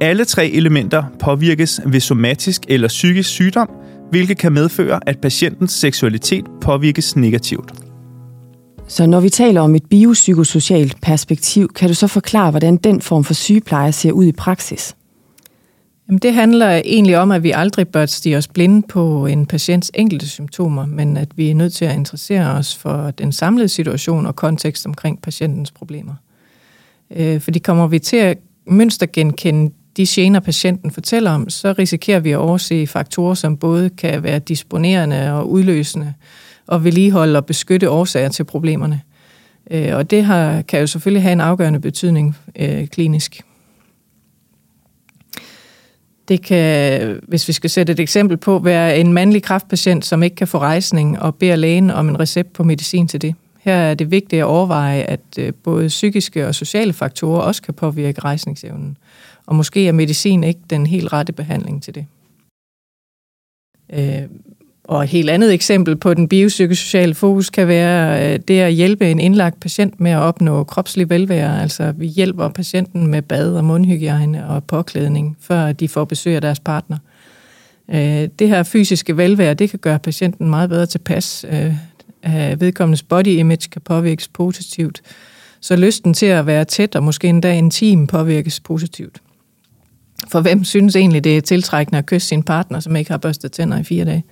Alle 0.00 0.24
tre 0.24 0.48
elementer 0.48 1.04
påvirkes 1.20 1.80
ved 1.86 2.00
somatisk 2.00 2.62
eller 2.68 2.88
psykisk 2.88 3.28
sygdom, 3.28 3.68
hvilket 4.10 4.38
kan 4.38 4.52
medføre, 4.52 5.00
at 5.08 5.18
patientens 5.18 5.72
seksualitet 5.72 6.44
påvirkes 6.60 7.16
negativt. 7.16 7.72
Så 8.88 9.06
når 9.06 9.20
vi 9.20 9.30
taler 9.30 9.60
om 9.60 9.74
et 9.74 9.84
biopsykosocialt 9.90 10.96
perspektiv, 11.02 11.68
kan 11.74 11.88
du 11.88 11.94
så 11.94 12.06
forklare, 12.06 12.50
hvordan 12.50 12.76
den 12.76 13.00
form 13.00 13.24
for 13.24 13.34
sygepleje 13.34 13.92
ser 13.92 14.12
ud 14.12 14.24
i 14.24 14.32
praksis? 14.32 14.96
Jamen, 16.08 16.18
det 16.18 16.34
handler 16.34 16.82
egentlig 16.84 17.18
om, 17.18 17.30
at 17.30 17.42
vi 17.42 17.50
aldrig 17.50 17.88
bør 17.88 18.06
stige 18.06 18.36
os 18.36 18.48
blinde 18.48 18.86
på 18.88 19.26
en 19.26 19.46
patients 19.46 19.90
enkelte 19.94 20.28
symptomer, 20.28 20.86
men 20.86 21.16
at 21.16 21.28
vi 21.36 21.50
er 21.50 21.54
nødt 21.54 21.72
til 21.72 21.84
at 21.84 21.94
interessere 21.94 22.50
os 22.50 22.76
for 22.76 23.10
den 23.10 23.32
samlede 23.32 23.68
situation 23.68 24.26
og 24.26 24.36
kontekst 24.36 24.86
omkring 24.86 25.22
patientens 25.22 25.70
problemer. 25.70 26.14
Øh, 27.10 27.40
fordi 27.40 27.58
kommer 27.58 27.86
vi 27.86 27.98
til 27.98 28.16
at 28.16 28.38
mønstergenkende 28.66 29.72
de 29.96 30.06
gener, 30.08 30.40
patienten 30.40 30.90
fortæller 30.90 31.30
om, 31.30 31.50
så 31.50 31.74
risikerer 31.78 32.20
vi 32.20 32.30
at 32.30 32.36
overse 32.36 32.86
faktorer, 32.86 33.34
som 33.34 33.56
både 33.56 33.90
kan 33.90 34.22
være 34.22 34.38
disponerende 34.38 35.32
og 35.32 35.50
udløsende, 35.50 36.14
og 36.66 36.84
vedligeholde 36.84 37.38
og 37.38 37.46
beskytte 37.46 37.90
årsager 37.90 38.28
til 38.28 38.44
problemerne. 38.44 39.00
Øh, 39.70 39.96
og 39.96 40.10
det 40.10 40.24
har, 40.24 40.62
kan 40.62 40.80
jo 40.80 40.86
selvfølgelig 40.86 41.22
have 41.22 41.32
en 41.32 41.40
afgørende 41.40 41.80
betydning 41.80 42.36
øh, 42.56 42.86
klinisk. 42.86 43.42
Det 46.28 46.42
kan, 46.42 47.20
hvis 47.28 47.48
vi 47.48 47.52
skal 47.52 47.70
sætte 47.70 47.92
et 47.92 48.00
eksempel 48.00 48.36
på, 48.36 48.58
være 48.58 48.98
en 48.98 49.12
mandlig 49.12 49.42
kraftpatient, 49.42 50.04
som 50.04 50.22
ikke 50.22 50.36
kan 50.36 50.48
få 50.48 50.58
rejsning 50.58 51.18
og 51.18 51.34
beder 51.34 51.56
lægen 51.56 51.90
om 51.90 52.08
en 52.08 52.20
recept 52.20 52.52
på 52.52 52.64
medicin 52.64 53.08
til 53.08 53.22
det. 53.22 53.34
Her 53.60 53.74
er 53.74 53.94
det 53.94 54.10
vigtigt 54.10 54.40
at 54.40 54.46
overveje, 54.46 55.02
at 55.02 55.20
øh, 55.38 55.52
både 55.62 55.88
psykiske 55.88 56.46
og 56.46 56.54
sociale 56.54 56.92
faktorer 56.92 57.40
også 57.40 57.62
kan 57.62 57.74
påvirke 57.74 58.20
rejsningsevnen. 58.20 58.96
Og 59.46 59.54
måske 59.54 59.88
er 59.88 59.92
medicin 59.92 60.44
ikke 60.44 60.60
den 60.70 60.86
helt 60.86 61.12
rette 61.12 61.32
behandling 61.32 61.82
til 61.82 61.94
det. 61.94 62.06
Øh, 63.92 64.28
og 64.84 65.02
et 65.02 65.08
helt 65.08 65.30
andet 65.30 65.54
eksempel 65.54 65.96
på 65.96 66.14
den 66.14 66.28
biopsykosociale 66.28 67.14
fokus 67.14 67.50
kan 67.50 67.68
være 67.68 68.32
øh, 68.32 68.38
det 68.48 68.60
at 68.60 68.72
hjælpe 68.72 69.10
en 69.10 69.20
indlagt 69.20 69.60
patient 69.60 70.00
med 70.00 70.10
at 70.10 70.18
opnå 70.18 70.64
kropslig 70.64 71.10
velvære. 71.10 71.62
Altså 71.62 71.92
vi 71.96 72.06
hjælper 72.06 72.48
patienten 72.48 73.06
med 73.06 73.22
bad 73.22 73.54
og 73.54 73.64
mundhygiejne 73.64 74.46
og 74.46 74.64
påklædning, 74.64 75.36
før 75.40 75.72
de 75.72 75.88
får 75.88 76.04
besøg 76.04 76.34
af 76.34 76.40
deres 76.40 76.60
partner. 76.60 76.98
Øh, 77.90 78.28
det 78.38 78.48
her 78.48 78.62
fysiske 78.62 79.16
velvære, 79.16 79.54
det 79.54 79.70
kan 79.70 79.78
gøre 79.78 79.98
patienten 79.98 80.50
meget 80.50 80.70
bedre 80.70 80.86
tilpas. 80.86 81.44
Øh, 81.50 81.74
vedkommendes 82.60 83.02
body 83.02 83.26
image 83.26 83.68
kan 83.72 83.82
påvirkes 83.82 84.28
positivt. 84.28 85.02
Så 85.60 85.76
lysten 85.76 86.14
til 86.14 86.26
at 86.26 86.46
være 86.46 86.64
tæt 86.64 86.96
og 86.96 87.02
måske 87.02 87.28
endda 87.28 87.52
intim 87.52 88.06
påvirkes 88.06 88.60
positivt. 88.60 89.22
For 90.32 90.40
hvem 90.40 90.64
synes 90.64 90.96
egentlig, 90.96 91.24
det 91.24 91.36
er 91.36 91.40
tiltrækkende 91.40 91.98
at 91.98 92.06
kysse 92.06 92.28
sin 92.28 92.42
partner, 92.42 92.80
som 92.80 92.96
ikke 92.96 93.10
har 93.10 93.18
børstet 93.18 93.52
tænder 93.52 93.78
i 93.78 93.84
fire 93.84 94.04
dage? 94.04 94.24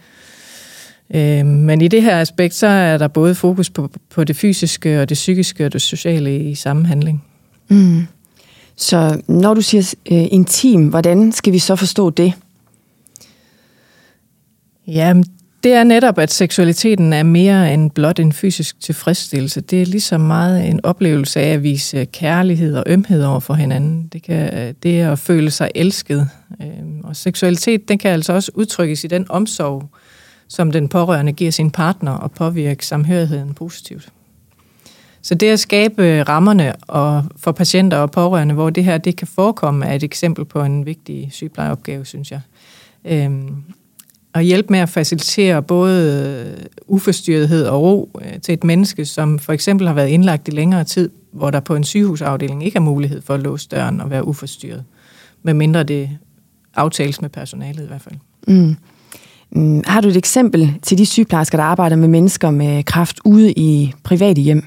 Øh, 1.15 1.47
men 1.47 1.81
i 1.81 1.89
det 1.89 2.03
her 2.03 2.21
aspekt, 2.21 2.55
så 2.55 2.67
er 2.67 2.99
der 2.99 3.09
både 3.09 3.35
fokus 3.35 3.71
på, 3.71 3.91
på 4.11 4.25
det 4.25 4.37
fysiske 4.37 5.01
og 5.01 5.09
det 5.09 5.15
psykiske 5.15 5.67
og 5.67 5.73
det 5.73 5.83
sociale 5.83 6.39
i 6.39 6.55
samme 6.55 6.87
handling. 6.87 7.25
Mm. 7.69 8.07
Så 8.77 9.23
når 9.29 9.55
du 9.55 9.61
siger 9.61 9.95
øh, 10.13 10.25
intim, 10.31 10.89
hvordan 10.89 11.33
skal 11.33 11.53
vi 11.53 11.59
så 11.59 11.77
forstå 11.77 12.11
det? 12.11 12.33
Ja, 14.87 15.15
det 15.65 15.73
er 15.73 15.85
netop, 15.85 16.19
at 16.19 16.33
seksualiteten 16.33 17.13
er 17.13 17.23
mere 17.23 17.75
end 17.75 17.91
blot 17.91 18.19
en 18.19 18.33
fysisk 18.33 18.81
tilfredsstillelse. 18.81 19.61
Det 19.61 19.83
er 19.83 19.87
lige 19.87 20.01
så 20.01 20.19
meget 20.19 20.69
en 20.69 20.81
oplevelse 20.83 21.41
af 21.41 21.55
at 21.55 21.63
vise 21.63 22.05
kærlighed 22.05 22.77
og 22.77 22.85
ømhed 22.87 23.25
over 23.25 23.41
for 23.41 23.55
hinanden. 23.55 24.09
Det, 24.13 24.23
kan, 24.23 24.75
det 24.83 25.01
er 25.01 25.13
at 25.13 25.19
føle 25.19 25.51
sig 25.51 25.71
elsket. 25.75 26.29
Øhm, 26.63 27.01
og 27.05 27.17
seksualitet, 27.17 27.89
den 27.89 27.99
kan 27.99 28.11
altså 28.11 28.33
også 28.33 28.53
udtrykkes 28.55 29.05
i 29.05 29.07
den 29.07 29.27
omsorg, 29.29 29.89
som 30.53 30.73
den 30.73 30.89
pårørende 30.89 31.33
giver 31.33 31.51
sin 31.51 31.71
partner 31.71 32.13
og 32.13 32.33
påvirke 32.33 32.87
samhørigheden 32.87 33.55
positivt. 33.55 34.09
Så 35.23 35.35
det 35.35 35.49
at 35.49 35.61
skabe 35.61 36.23
rammerne 36.23 36.77
og 36.77 37.25
for 37.37 37.53
patienter 37.53 37.97
og 37.97 38.11
pårørende, 38.11 38.55
hvor 38.55 38.71
det 38.71 38.85
her 38.85 38.99
det 38.99 39.17
kan 39.17 39.27
forekomme, 39.27 39.87
er 39.87 39.95
et 39.95 40.03
eksempel 40.03 40.45
på 40.45 40.63
en 40.63 40.87
vigtig 40.87 41.29
sygeplejeopgave, 41.33 42.05
synes 42.05 42.31
jeg. 42.31 42.41
Øhm, 43.05 43.57
at 44.35 44.45
hjælpe 44.45 44.67
med 44.71 44.79
at 44.79 44.89
facilitere 44.89 45.63
både 45.63 46.69
uforstyrrethed 46.87 47.67
og 47.67 47.83
ro 47.83 48.11
øh, 48.25 48.41
til 48.41 48.53
et 48.53 48.65
menneske, 48.65 49.05
som 49.05 49.39
for 49.39 49.53
eksempel 49.53 49.87
har 49.87 49.95
været 49.95 50.09
indlagt 50.09 50.49
i 50.49 50.51
længere 50.51 50.85
tid, 50.85 51.11
hvor 51.33 51.51
der 51.51 51.61
på 51.61 51.75
en 51.75 51.85
sygehusafdeling 51.85 52.65
ikke 52.65 52.77
er 52.77 52.81
mulighed 52.81 53.23
for 53.23 53.35
at 53.35 53.41
låse 53.41 53.69
døren 53.69 54.01
og 54.01 54.11
være 54.11 54.27
uforstyrret, 54.27 54.85
medmindre 55.43 55.83
det 55.83 56.19
aftales 56.75 57.21
med 57.21 57.29
personalet 57.29 57.85
i 57.85 57.87
hvert 57.87 58.03
fald. 58.03 58.17
Mm. 58.49 58.77
Mm, 59.53 59.83
har 59.87 60.01
du 60.01 60.09
et 60.09 60.17
eksempel 60.17 60.75
til 60.83 60.99
de 60.99 61.07
sygeplejersker, 61.07 61.59
der 61.59 61.65
arbejder 61.65 61.97
med 61.97 62.09
mennesker 62.09 62.51
med 62.51 62.85
kraft 62.85 63.21
ude 63.25 63.53
i 63.53 63.93
private 64.03 64.41
hjem? 64.41 64.65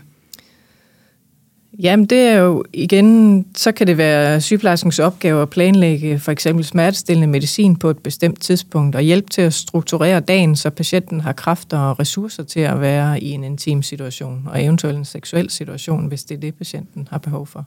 Jamen 1.80 2.06
det 2.06 2.20
er 2.20 2.38
jo 2.38 2.63
igen, 2.74 3.46
så 3.56 3.72
kan 3.72 3.88
det 3.88 3.98
være 3.98 4.42
sygeplejerskens 4.42 5.00
opgave 5.00 5.42
at 5.42 5.50
planlægge 5.50 6.20
for 6.20 6.32
eksempel 6.32 6.65
smertestillende 6.65 7.27
medicin 7.27 7.75
på 7.75 7.89
et 7.89 7.98
bestemt 7.98 8.42
tidspunkt 8.42 8.96
og 8.96 9.01
hjælpe 9.01 9.30
til 9.30 9.42
at 9.42 9.54
strukturere 9.54 10.20
dagen, 10.20 10.56
så 10.56 10.70
patienten 10.70 11.22
har 11.22 11.34
kræfter 11.34 11.77
og 11.77 12.00
ressourcer 12.00 12.44
til 12.44 12.60
at 12.60 12.82
være 12.82 13.22
i 13.24 13.32
en 13.32 13.44
intim 13.44 13.82
situation 13.82 14.48
og 14.51 14.63
eventuelt 14.63 14.98
en 14.98 15.06
seksuel 15.06 15.50
situation, 15.50 16.08
hvis 16.08 16.24
det 16.24 16.36
er 16.36 16.39
det, 16.39 16.56
patienten 16.56 17.08
har 17.12 17.18
behov 17.18 17.48
for. 17.48 17.65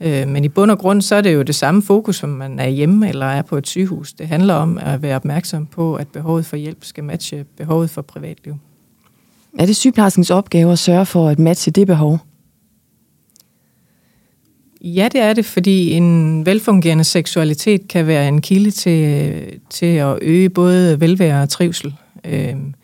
Øh, 0.00 0.28
men 0.28 0.44
i 0.44 0.48
bund 0.48 0.70
og 0.70 0.78
grund, 0.78 1.02
så 1.02 1.14
er 1.14 1.20
det 1.20 1.34
jo 1.34 1.42
det 1.42 1.54
samme 1.54 1.82
fokus, 1.82 2.16
som 2.16 2.28
man 2.28 2.58
er 2.58 2.68
hjemme 2.68 3.08
eller 3.08 3.26
er 3.26 3.42
på 3.42 3.56
et 3.56 3.66
sygehus. 3.66 4.12
Det 4.12 4.28
handler 4.28 4.54
om 4.54 4.78
at 4.78 5.02
være 5.02 5.16
opmærksom 5.16 5.66
på, 5.66 5.94
at 5.94 6.08
behovet 6.08 6.46
for 6.46 6.56
hjælp 6.56 6.84
skal 6.84 7.04
matche 7.04 7.44
behovet 7.56 7.90
for 7.90 8.02
privatliv. 8.02 8.54
Er 9.58 9.66
det 9.66 9.76
sygeplejerskens 9.76 10.30
opgave 10.30 10.72
at 10.72 10.78
sørge 10.78 11.06
for 11.06 11.28
at 11.28 11.38
matche 11.38 11.72
det 11.72 11.86
behov? 11.86 12.18
Ja, 14.80 15.08
det 15.12 15.20
er 15.20 15.32
det, 15.32 15.44
fordi 15.44 15.92
en 15.92 16.46
velfungerende 16.46 17.04
seksualitet 17.04 17.88
kan 17.88 18.06
være 18.06 18.28
en 18.28 18.40
kilde 18.40 18.70
til, 18.70 19.42
til 19.70 19.86
at 19.86 20.18
øge 20.22 20.50
både 20.50 21.00
velvære 21.00 21.42
og 21.42 21.48
trivsel. 21.48 21.94
Øhm, 22.24 22.74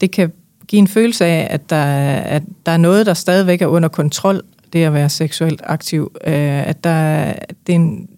det 0.00 0.10
kan 0.10 0.32
give 0.68 0.78
en 0.78 0.88
følelse 0.88 1.24
af, 1.24 1.46
at 1.50 1.70
der, 1.70 1.84
at 2.16 2.42
der 2.66 2.72
er 2.72 2.76
noget, 2.76 3.06
der 3.06 3.14
stadigvæk 3.14 3.62
er 3.62 3.66
under 3.66 3.88
kontrol, 3.88 4.42
det 4.72 4.84
at 4.84 4.94
være 4.94 5.08
seksuelt 5.08 5.60
aktiv. 5.64 6.12
Øh, 6.26 6.68
at 6.68 6.84
der, 6.84 7.32
det 7.66 7.72
er 7.72 7.76
en, 7.76 8.08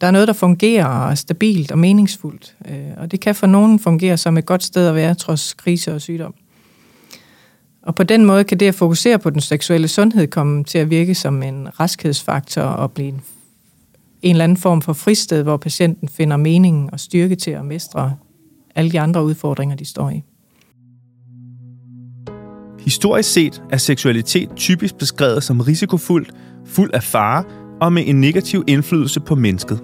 der 0.00 0.06
er 0.06 0.10
noget, 0.10 0.28
der 0.28 0.34
fungerer 0.34 1.14
stabilt 1.14 1.72
og 1.72 1.78
meningsfuldt. 1.78 2.56
Øh, 2.68 2.90
og 2.96 3.10
det 3.10 3.20
kan 3.20 3.34
for 3.34 3.46
nogen 3.46 3.78
fungere 3.78 4.16
som 4.16 4.36
et 4.36 4.46
godt 4.46 4.62
sted 4.62 4.88
at 4.88 4.94
være, 4.94 5.14
trods 5.14 5.54
krise 5.54 5.94
og 5.94 6.00
sygdom. 6.00 6.34
Og 7.82 7.94
på 7.94 8.02
den 8.02 8.24
måde 8.24 8.44
kan 8.44 8.60
det 8.60 8.66
at 8.66 8.74
fokusere 8.74 9.18
på 9.18 9.30
den 9.30 9.40
seksuelle 9.40 9.88
sundhed 9.88 10.26
komme 10.26 10.64
til 10.64 10.78
at 10.78 10.90
virke 10.90 11.14
som 11.14 11.42
en 11.42 11.80
raskhedsfaktor 11.80 12.62
og 12.62 12.92
blive 12.92 13.08
en, 13.08 13.20
en 14.22 14.30
eller 14.30 14.44
anden 14.44 14.58
form 14.58 14.82
for 14.82 14.92
fristed, 14.92 15.42
hvor 15.42 15.56
patienten 15.56 16.08
finder 16.08 16.36
mening 16.36 16.92
og 16.92 17.00
styrke 17.00 17.36
til 17.36 17.50
at 17.50 17.64
mestre 17.64 18.16
alle 18.74 18.90
de 18.90 19.00
andre 19.00 19.24
udfordringer, 19.24 19.76
de 19.76 19.84
står 19.84 20.10
i. 20.10 20.22
Historisk 22.90 23.32
set 23.32 23.62
er 23.70 23.76
seksualitet 23.76 24.48
typisk 24.56 24.98
beskrevet 24.98 25.42
som 25.42 25.60
risikofuldt, 25.60 26.30
fuld 26.66 26.90
af 26.94 27.02
fare 27.02 27.44
og 27.80 27.92
med 27.92 28.02
en 28.06 28.20
negativ 28.20 28.64
indflydelse 28.66 29.20
på 29.20 29.34
mennesket. 29.34 29.80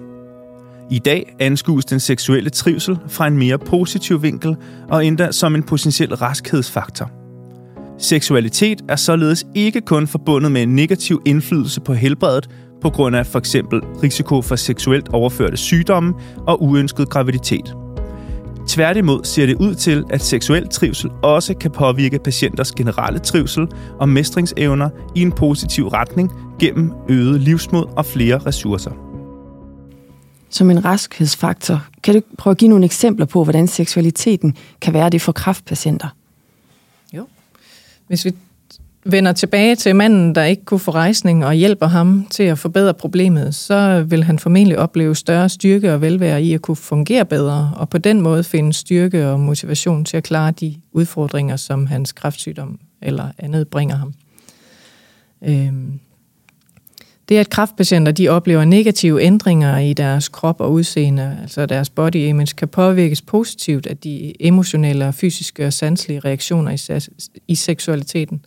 I 0.91 0.99
dag 0.99 1.35
anskues 1.39 1.85
den 1.85 1.99
seksuelle 1.99 2.49
trivsel 2.49 2.97
fra 3.07 3.27
en 3.27 3.37
mere 3.37 3.57
positiv 3.57 4.23
vinkel 4.23 4.55
og 4.89 5.05
endda 5.05 5.31
som 5.31 5.55
en 5.55 5.63
potentiel 5.63 6.15
raskhedsfaktor– 6.15 7.11
Seksualitet 7.99 8.81
er 8.89 8.95
således 8.95 9.45
ikke 9.55 9.81
kun 9.81 10.07
forbundet 10.07 10.51
med 10.51 10.63
en 10.63 10.75
negativ 10.75 11.21
indflydelse 11.25 11.81
på 11.81 11.93
helbredet 11.93 12.49
på 12.81 12.89
grund 12.89 13.15
af 13.15 13.25
for 13.25 13.39
eksempel 13.39 13.81
risiko 14.03 14.41
for 14.41 14.55
seksuelt 14.55 15.09
overførte 15.09 15.57
sygdomme 15.57 16.13
og 16.47 16.63
uønsket 16.63 17.09
graviditet. 17.09 17.86
Tværtimod 18.67 19.23
ser 19.23 19.45
det 19.45 19.55
ud 19.55 19.75
til, 19.75 20.03
at 20.09 20.21
seksuel 20.21 20.67
trivsel 20.67 21.09
også 21.23 21.53
kan 21.53 21.71
påvirke 21.71 22.19
patienters 22.19 22.71
generelle 22.71 23.19
trivsel 23.19 23.67
og 23.99 24.09
mestringsevner 24.09 24.89
i 25.15 25.21
en 25.21 25.31
positiv 25.31 25.87
retning 25.87 26.31
gennem 26.59 26.91
øget 27.09 27.41
livsmod 27.41 27.85
og 27.97 28.05
flere 28.05 28.37
ressourcer. 28.37 28.91
Som 30.49 30.71
en 30.71 30.85
raskhedsfaktor, 30.85 31.85
kan 32.03 32.13
du 32.13 32.21
prøve 32.37 32.51
at 32.51 32.57
give 32.57 32.69
nogle 32.69 32.85
eksempler 32.85 33.25
på, 33.25 33.43
hvordan 33.43 33.67
seksualiteten 33.67 34.57
kan 34.81 34.93
være 34.93 35.09
det 35.09 35.21
for 35.21 35.31
kraftpatienter? 35.31 36.07
Hvis 38.07 38.25
vi 38.25 38.31
vender 39.11 39.31
tilbage 39.31 39.75
til 39.75 39.95
manden, 39.95 40.35
der 40.35 40.43
ikke 40.43 40.65
kunne 40.65 40.79
få 40.79 40.91
rejsning 40.91 41.45
og 41.45 41.53
hjælper 41.53 41.87
ham 41.87 42.27
til 42.31 42.43
at 42.43 42.59
forbedre 42.59 42.93
problemet, 42.93 43.55
så 43.55 44.05
vil 44.07 44.23
han 44.23 44.39
formentlig 44.39 44.79
opleve 44.79 45.15
større 45.15 45.49
styrke 45.49 45.93
og 45.93 46.01
velvære 46.01 46.43
i 46.43 46.53
at 46.53 46.61
kunne 46.61 46.77
fungere 46.77 47.25
bedre, 47.25 47.73
og 47.75 47.89
på 47.89 47.97
den 47.97 48.21
måde 48.21 48.43
finde 48.43 48.73
styrke 48.73 49.27
og 49.27 49.39
motivation 49.39 50.05
til 50.05 50.17
at 50.17 50.23
klare 50.23 50.51
de 50.51 50.75
udfordringer, 50.91 51.55
som 51.55 51.85
hans 51.85 52.11
kræftsygdom 52.11 52.79
eller 53.01 53.27
andet 53.37 53.67
bringer 53.67 53.95
ham. 53.95 54.13
Øhm. 55.45 55.99
Det, 57.29 57.37
at 57.37 57.49
kræftpatienter 57.49 58.11
de 58.11 58.29
oplever 58.29 58.65
negative 58.65 59.21
ændringer 59.21 59.77
i 59.77 59.93
deres 59.93 60.29
krop 60.29 60.61
og 60.61 60.71
udseende, 60.71 61.37
altså 61.41 61.65
deres 61.65 61.89
body 61.89 62.15
image, 62.15 62.53
kan 62.57 62.67
påvirkes 62.67 63.21
positivt 63.21 63.87
af 63.87 63.97
de 63.97 64.33
emotionelle, 64.39 65.13
fysiske 65.13 65.65
og 65.65 65.73
sanselige 65.73 66.19
reaktioner 66.19 66.71
i, 66.71 67.09
i 67.47 67.55
seksualiteten. 67.55 68.45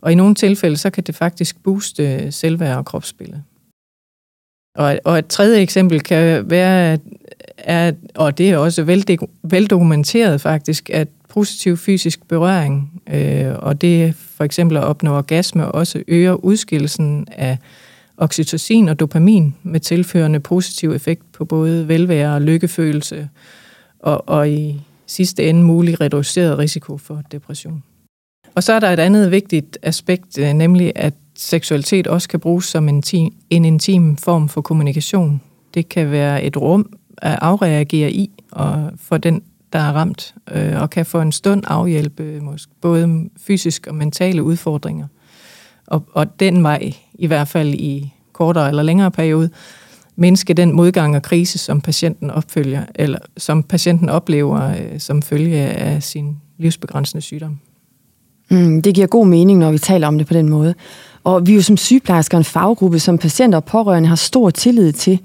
Og 0.00 0.12
i 0.12 0.14
nogle 0.14 0.34
tilfælde, 0.34 0.76
så 0.76 0.90
kan 0.90 1.04
det 1.04 1.14
faktisk 1.14 1.62
booste 1.62 2.14
øh, 2.14 2.32
selvværd 2.32 2.76
og 2.76 2.84
kropsbillede. 2.84 3.42
Og, 4.76 4.98
og 5.04 5.18
et 5.18 5.26
tredje 5.26 5.60
eksempel 5.60 6.00
kan 6.00 6.50
være, 6.50 6.98
at, 7.58 7.94
og 8.14 8.38
det 8.38 8.50
er 8.50 8.56
også 8.56 8.82
veldokumenteret 9.42 10.40
faktisk, 10.40 10.90
at 10.90 11.08
positiv 11.28 11.76
fysisk 11.76 12.28
berøring, 12.28 13.02
øh, 13.10 13.54
og 13.58 13.80
det 13.80 14.14
for 14.14 14.44
eksempel 14.44 14.76
at 14.76 14.84
opnå 14.84 15.16
orgasme, 15.16 15.72
også 15.72 16.02
øger 16.08 16.32
udskillelsen 16.32 17.26
af 17.32 17.58
oxytocin 18.16 18.88
og 18.88 19.00
dopamin 19.00 19.54
med 19.62 19.80
tilførende 19.80 20.40
positiv 20.40 20.92
effekt 20.92 21.32
på 21.32 21.44
både 21.44 21.88
velvære 21.88 22.34
og 22.34 22.42
lykkefølelse, 22.42 23.28
og, 23.98 24.28
og 24.28 24.50
i 24.50 24.80
sidste 25.06 25.48
ende 25.48 25.62
mulig 25.62 26.00
reduceret 26.00 26.58
risiko 26.58 26.98
for 26.98 27.22
depression. 27.32 27.82
Og 28.54 28.62
så 28.62 28.72
er 28.72 28.80
der 28.80 28.90
et 28.90 28.98
andet 28.98 29.30
vigtigt 29.30 29.78
aspekt, 29.82 30.38
øh, 30.38 30.52
nemlig 30.52 30.92
at 30.94 31.14
seksualitet 31.36 32.06
også 32.06 32.28
kan 32.28 32.40
bruges 32.40 32.64
som 32.64 32.88
en, 32.88 32.94
intim, 32.94 33.34
en 33.50 33.64
intim 33.64 34.16
form 34.16 34.48
for 34.48 34.60
kommunikation. 34.60 35.40
Det 35.74 35.88
kan 35.88 36.10
være 36.10 36.44
et 36.44 36.56
rum 36.56 36.92
at 37.18 37.38
afreagere 37.42 38.12
i, 38.12 38.30
og 38.52 38.90
for 38.96 39.16
den, 39.16 39.42
der 39.72 39.78
er 39.78 39.92
ramt, 39.92 40.34
øh, 40.52 40.82
og 40.82 40.90
kan 40.90 41.06
for 41.06 41.22
en 41.22 41.32
stund 41.32 41.62
afhjælpe 41.66 42.40
måske 42.40 42.72
både 42.80 43.28
fysiske 43.36 43.90
og 43.90 43.94
mentale 43.94 44.42
udfordringer. 44.42 45.06
Og, 45.86 46.04
og 46.12 46.40
den 46.40 46.62
vej 46.62 46.92
i 47.14 47.26
hvert 47.26 47.48
fald 47.48 47.74
i 47.74 48.12
kortere 48.32 48.68
eller 48.68 48.82
længere 48.82 49.10
periode, 49.10 49.50
mindske 50.16 50.54
den 50.54 50.72
modgang 50.72 51.16
og 51.16 51.22
krise, 51.22 51.58
som 51.58 51.80
patienten 51.80 52.30
opfølger, 52.30 52.84
eller 52.94 53.18
som 53.36 53.62
patienten 53.62 54.08
oplever 54.08 54.70
øh, 54.70 55.00
som 55.00 55.22
følge 55.22 55.58
af 55.58 56.02
sin 56.02 56.36
livsbegrænsende 56.58 57.22
sygdom. 57.22 57.60
Mm, 58.50 58.82
det 58.82 58.94
giver 58.94 59.06
god 59.06 59.26
mening, 59.26 59.58
når 59.58 59.72
vi 59.72 59.78
taler 59.78 60.06
om 60.06 60.18
det 60.18 60.26
på 60.26 60.34
den 60.34 60.48
måde. 60.48 60.74
Og 61.24 61.46
vi 61.46 61.52
er 61.52 61.56
jo 61.56 61.62
som 61.62 61.76
sygeplejersker 61.76 62.38
en 62.38 62.44
faggruppe, 62.44 62.98
som 62.98 63.18
patienter 63.18 63.58
og 63.58 63.64
pårørende 63.64 64.08
har 64.08 64.16
stor 64.16 64.50
tillid 64.50 64.92
til. 64.92 65.20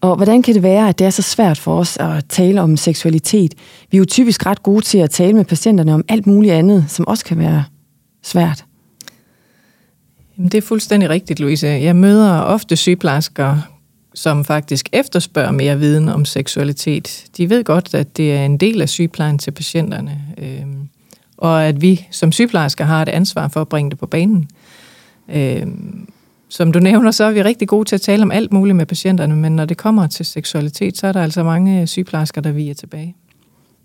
Og 0.00 0.16
hvordan 0.16 0.42
kan 0.42 0.54
det 0.54 0.62
være, 0.62 0.88
at 0.88 0.98
det 0.98 1.06
er 1.06 1.10
så 1.10 1.22
svært 1.22 1.58
for 1.58 1.78
os 1.78 1.96
at 1.96 2.24
tale 2.28 2.60
om 2.60 2.76
seksualitet? 2.76 3.54
Vi 3.90 3.96
er 3.96 3.98
jo 3.98 4.04
typisk 4.04 4.46
ret 4.46 4.62
gode 4.62 4.84
til 4.84 4.98
at 4.98 5.10
tale 5.10 5.32
med 5.32 5.44
patienterne 5.44 5.94
om 5.94 6.04
alt 6.08 6.26
muligt 6.26 6.54
andet, 6.54 6.84
som 6.88 7.08
også 7.08 7.24
kan 7.24 7.38
være 7.38 7.64
svært. 8.22 8.64
Jamen, 10.36 10.48
det 10.48 10.58
er 10.58 10.62
fuldstændig 10.62 11.10
rigtigt, 11.10 11.40
Louise. 11.40 11.66
Jeg 11.66 11.96
møder 11.96 12.40
ofte 12.40 12.76
sygeplejersker, 12.76 13.56
som 14.14 14.44
faktisk 14.44 14.88
efterspørger 14.92 15.50
mere 15.50 15.78
viden 15.78 16.08
om 16.08 16.24
seksualitet. 16.24 17.24
De 17.36 17.50
ved 17.50 17.64
godt, 17.64 17.94
at 17.94 18.16
det 18.16 18.32
er 18.32 18.44
en 18.44 18.56
del 18.56 18.82
af 18.82 18.88
sygeplejen 18.88 19.38
til 19.38 19.50
patienterne, 19.50 20.20
øh, 20.38 20.66
og 21.36 21.66
at 21.66 21.82
vi 21.82 22.06
som 22.10 22.32
sygeplejersker 22.32 22.84
har 22.84 23.02
et 23.02 23.08
ansvar 23.08 23.48
for 23.48 23.60
at 23.60 23.68
bringe 23.68 23.90
det 23.90 23.98
på 23.98 24.06
banen. 24.06 24.48
Øh, 25.28 25.66
som 26.48 26.72
du 26.72 26.78
nævner, 26.78 27.10
så 27.10 27.24
er 27.24 27.30
vi 27.30 27.42
rigtig 27.42 27.68
gode 27.68 27.88
til 27.88 27.94
at 27.94 28.00
tale 28.00 28.22
om 28.22 28.32
alt 28.32 28.52
muligt 28.52 28.76
med 28.76 28.86
patienterne, 28.86 29.36
men 29.36 29.56
når 29.56 29.64
det 29.64 29.76
kommer 29.76 30.06
til 30.06 30.26
seksualitet, 30.26 30.98
så 30.98 31.06
er 31.06 31.12
der 31.12 31.22
altså 31.22 31.42
mange 31.42 31.86
sygeplejersker, 31.86 32.40
der 32.40 32.52
viger 32.52 32.74
tilbage. 32.74 33.16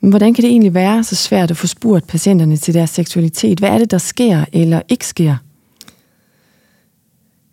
Men 0.02 0.10
hvordan 0.10 0.34
kan 0.34 0.42
det 0.42 0.50
egentlig 0.50 0.74
være 0.74 1.04
så 1.04 1.16
svært 1.16 1.52
at 1.52 1.58
få 1.58 1.68
spurgt 1.68 2.08
patienterne 2.08 2.58
til 2.58 2.74
deres 2.74 2.90
seksualitet? 2.90 3.60
Hvad 3.60 3.70
er 3.70 3.78
det, 3.78 3.92
der 3.92 3.98
sker 3.98 4.46
eller 4.54 4.82
ikke 4.90 5.06
sker? 5.06 5.36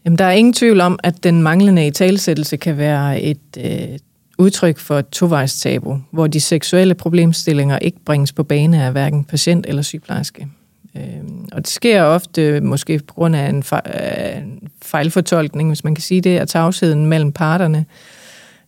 Jamen, 0.05 0.19
der 0.19 0.25
er 0.25 0.33
ingen 0.33 0.53
tvivl 0.53 0.81
om, 0.81 0.99
at 1.03 1.25
den 1.25 1.43
manglende 1.43 1.87
italesættelse 1.87 2.57
kan 2.57 2.77
være 2.77 3.23
et 3.23 3.39
øh, 3.59 3.99
udtryk 4.39 4.79
for 4.79 4.99
et 4.99 5.09
tovejstabu, 5.09 6.01
hvor 6.11 6.27
de 6.27 6.41
seksuelle 6.41 6.95
problemstillinger 6.95 7.79
ikke 7.79 7.99
bringes 8.05 8.33
på 8.33 8.43
bane 8.43 8.85
af 8.85 8.93
hverken 8.93 9.25
patient 9.25 9.67
eller 9.69 9.83
sygeplejerske. 9.83 10.49
Øhm, 10.97 11.49
og 11.53 11.59
det 11.59 11.69
sker 11.69 12.03
ofte 12.03 12.61
måske 12.61 12.99
på 12.99 13.15
grund 13.15 13.37
af 13.37 13.49
en, 13.49 13.65
fejlfortolkning, 14.83 15.69
hvis 15.69 15.85
man 15.85 15.95
kan 15.95 16.03
sige 16.03 16.21
det, 16.21 16.39
af 16.39 16.49
tavsheden 16.49 17.07
mellem 17.07 17.33
parterne, 17.33 17.87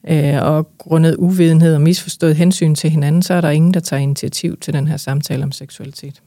øh, 0.09 0.43
og 0.43 0.69
grundet 0.79 1.17
uvidenhed 1.17 1.75
og 1.75 1.81
misforstået 1.81 2.37
hensyn 2.37 2.75
til 2.75 2.91
hinanden, 2.91 3.23
så 3.23 3.35
er 3.35 3.41
der 3.41 3.51
ingen, 3.51 3.75
der 3.75 3.81
tager 3.81 4.03
initiativ 4.03 4.57
til 4.61 4.75
den 4.75 4.89
her 4.89 4.97
samtale 4.97 5.43
om 5.43 5.53
seksualitet. 5.53 6.23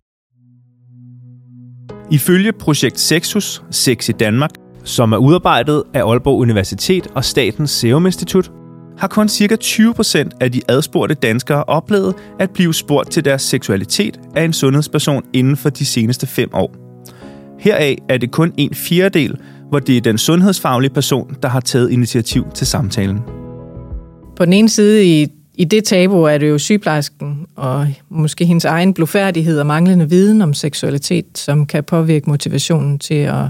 Ifølge 2.12 2.53
projekt 2.53 3.00
Sexus, 3.00 3.63
Sex 3.71 4.09
i 4.09 4.12
Danmark, 4.12 4.51
som 4.83 5.13
er 5.13 5.17
udarbejdet 5.17 5.83
af 5.93 6.03
Aalborg 6.03 6.39
Universitet 6.39 7.07
og 7.15 7.25
Statens 7.25 7.71
Serum 7.71 8.05
Institut, 8.05 8.51
har 8.97 9.07
kun 9.07 9.29
ca. 9.29 9.57
20% 9.63 10.29
af 10.39 10.51
de 10.51 10.62
adspurgte 10.67 11.15
danskere 11.15 11.63
oplevet 11.63 12.15
at 12.39 12.50
blive 12.50 12.73
spurgt 12.73 13.12
til 13.12 13.25
deres 13.25 13.41
seksualitet 13.41 14.19
af 14.35 14.43
en 14.43 14.53
sundhedsperson 14.53 15.23
inden 15.33 15.57
for 15.57 15.69
de 15.69 15.85
seneste 15.85 16.27
5 16.27 16.50
år. 16.53 16.75
Heraf 17.59 17.97
er 18.09 18.17
det 18.17 18.31
kun 18.31 18.53
en 18.57 18.73
fjerdedel, 18.73 19.38
hvor 19.69 19.79
det 19.79 19.97
er 19.97 20.01
den 20.01 20.17
sundhedsfaglige 20.17 20.93
person, 20.93 21.35
der 21.41 21.50
har 21.50 21.59
taget 21.59 21.91
initiativ 21.91 22.45
til 22.53 22.67
samtalen. 22.67 23.19
På 24.35 24.45
den 24.45 24.53
ene 24.53 24.69
side 24.69 25.05
i, 25.05 25.27
i 25.55 25.65
det 25.65 25.83
tabu 25.83 26.23
er 26.23 26.38
det 26.38 26.50
jo 26.50 26.57
sygeplejersken 26.57 27.45
og 27.55 27.88
måske 28.09 28.45
hendes 28.45 28.65
egen 28.65 28.93
blufærdighed 28.93 29.59
og 29.59 29.65
manglende 29.65 30.09
viden 30.09 30.41
om 30.41 30.53
seksualitet, 30.53 31.25
som 31.35 31.65
kan 31.65 31.83
påvirke 31.83 32.29
motivationen 32.29 33.00
til 33.00 33.13
at, 33.13 33.45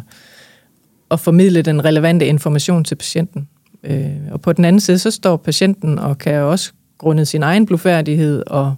at 1.11 1.19
formidle 1.19 1.61
den 1.61 1.85
relevante 1.85 2.25
information 2.25 2.83
til 2.83 2.95
patienten. 2.95 3.47
Øh, 3.83 4.15
og 4.31 4.41
på 4.41 4.53
den 4.53 4.65
anden 4.65 4.79
side, 4.79 4.99
så 4.99 5.11
står 5.11 5.37
patienten 5.37 5.99
og 5.99 6.17
kan 6.17 6.33
også 6.33 6.71
grundet 6.97 7.27
sin 7.27 7.43
egen 7.43 7.65
blufærdighed 7.65 8.43
og 8.47 8.75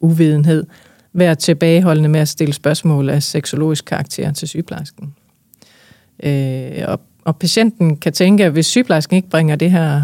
uvidenhed 0.00 0.66
være 1.12 1.34
tilbageholdende 1.34 2.08
med 2.08 2.20
at 2.20 2.28
stille 2.28 2.54
spørgsmål 2.54 3.10
af 3.10 3.22
seksologisk 3.22 3.84
karakter 3.84 4.32
til 4.32 4.48
sygeplejersken. 4.48 5.14
Øh, 6.22 6.84
og, 6.86 7.00
og 7.24 7.36
patienten 7.36 7.96
kan 7.96 8.12
tænke, 8.12 8.44
at 8.44 8.52
hvis 8.52 8.66
sygeplejersken 8.66 9.16
ikke 9.16 9.28
bringer 9.28 9.56
det 9.56 9.70
her, 9.70 10.02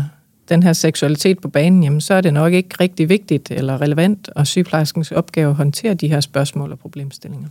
den 0.48 0.62
her 0.62 0.72
seksualitet 0.72 1.40
på 1.40 1.48
banen, 1.48 1.82
jamen, 1.82 2.00
så 2.00 2.14
er 2.14 2.20
det 2.20 2.34
nok 2.34 2.52
ikke 2.52 2.76
rigtig 2.80 3.08
vigtigt 3.08 3.50
eller 3.50 3.80
relevant, 3.80 4.28
og 4.36 4.46
sygeplejerskens 4.46 5.12
opgave 5.12 5.50
at 5.50 5.56
håndtere 5.56 5.94
de 5.94 6.08
her 6.08 6.20
spørgsmål 6.20 6.72
og 6.72 6.78
problemstillinger. 6.78 7.48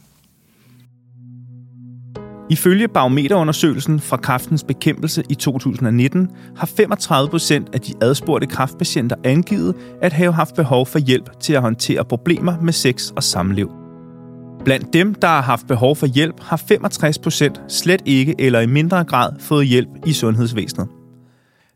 Ifølge 2.51 2.87
barometerundersøgelsen 2.87 3.99
fra 3.99 4.17
Kræftens 4.17 4.63
bekæmpelse 4.63 5.23
i 5.29 5.35
2019 5.35 6.29
har 6.57 6.67
35 6.67 7.29
procent 7.29 7.69
af 7.73 7.81
de 7.81 7.93
adspurgte 8.01 8.47
kræftpatienter 8.47 9.15
angivet 9.23 9.75
at 10.01 10.13
have 10.13 10.33
haft 10.33 10.55
behov 10.55 10.85
for 10.85 10.99
hjælp 10.99 11.39
til 11.39 11.53
at 11.53 11.61
håndtere 11.61 12.05
problemer 12.05 12.61
med 12.61 12.73
sex 12.73 13.11
og 13.15 13.23
samliv. 13.23 13.71
Blandt 14.65 14.93
dem, 14.93 15.15
der 15.15 15.27
har 15.27 15.41
haft 15.41 15.67
behov 15.67 15.95
for 15.95 16.07
hjælp, 16.07 16.35
har 16.41 16.57
65 16.57 17.19
procent 17.19 17.61
slet 17.67 18.01
ikke 18.05 18.35
eller 18.39 18.59
i 18.59 18.67
mindre 18.67 19.03
grad 19.03 19.31
fået 19.39 19.67
hjælp 19.67 19.89
i 20.05 20.13
sundhedsvæsenet. 20.13 20.87